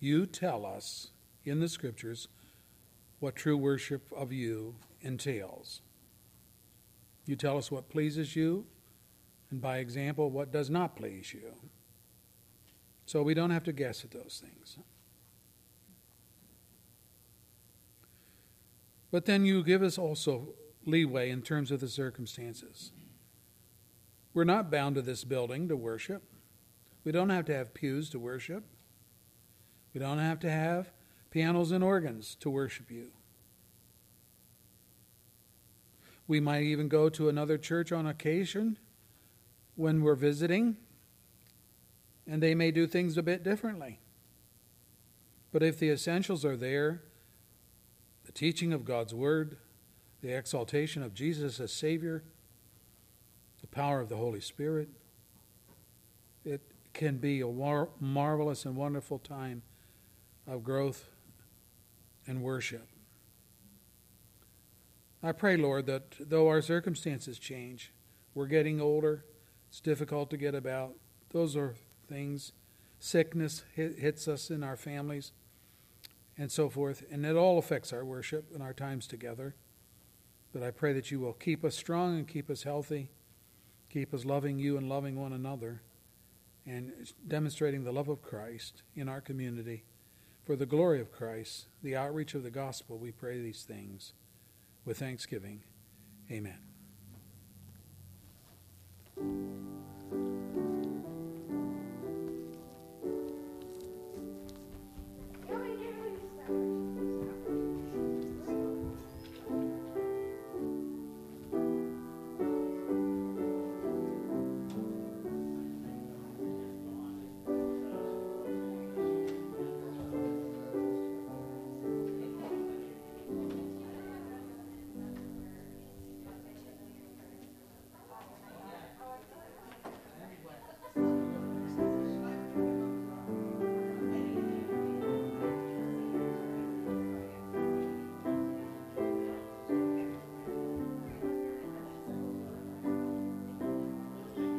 [0.00, 1.12] You tell us
[1.46, 2.28] in the scriptures
[3.20, 5.80] what true worship of you entails.
[7.24, 8.66] You tell us what pleases you,
[9.50, 11.54] and by example, what does not please you.
[13.06, 14.78] So we don't have to guess at those things.
[19.16, 20.48] But then you give us also
[20.84, 22.92] leeway in terms of the circumstances.
[24.34, 26.22] We're not bound to this building to worship.
[27.02, 28.64] We don't have to have pews to worship.
[29.94, 30.90] We don't have to have
[31.30, 33.12] pianos and organs to worship you.
[36.28, 38.76] We might even go to another church on occasion
[39.76, 40.76] when we're visiting,
[42.26, 43.98] and they may do things a bit differently.
[45.52, 47.15] But if the essentials are there, the
[48.36, 49.56] teaching of God's Word,
[50.20, 52.22] the exaltation of Jesus as Savior,
[53.62, 54.90] the power of the Holy Spirit,
[56.44, 56.60] it
[56.92, 59.62] can be a mar- marvelous and wonderful time
[60.46, 61.06] of growth
[62.26, 62.86] and worship.
[65.22, 67.90] I pray, Lord, that though our circumstances change,
[68.34, 69.24] we're getting older,
[69.70, 70.92] it's difficult to get about,
[71.30, 71.74] those are
[72.06, 72.52] things,
[72.98, 75.32] sickness hit, hits us in our families,
[76.38, 77.04] and so forth.
[77.10, 79.54] And it all affects our worship and our times together.
[80.52, 83.10] But I pray that you will keep us strong and keep us healthy,
[83.90, 85.82] keep us loving you and loving one another,
[86.66, 86.92] and
[87.26, 89.84] demonstrating the love of Christ in our community.
[90.44, 94.12] For the glory of Christ, the outreach of the gospel, we pray these things
[94.84, 95.62] with thanksgiving.
[96.30, 96.58] Amen.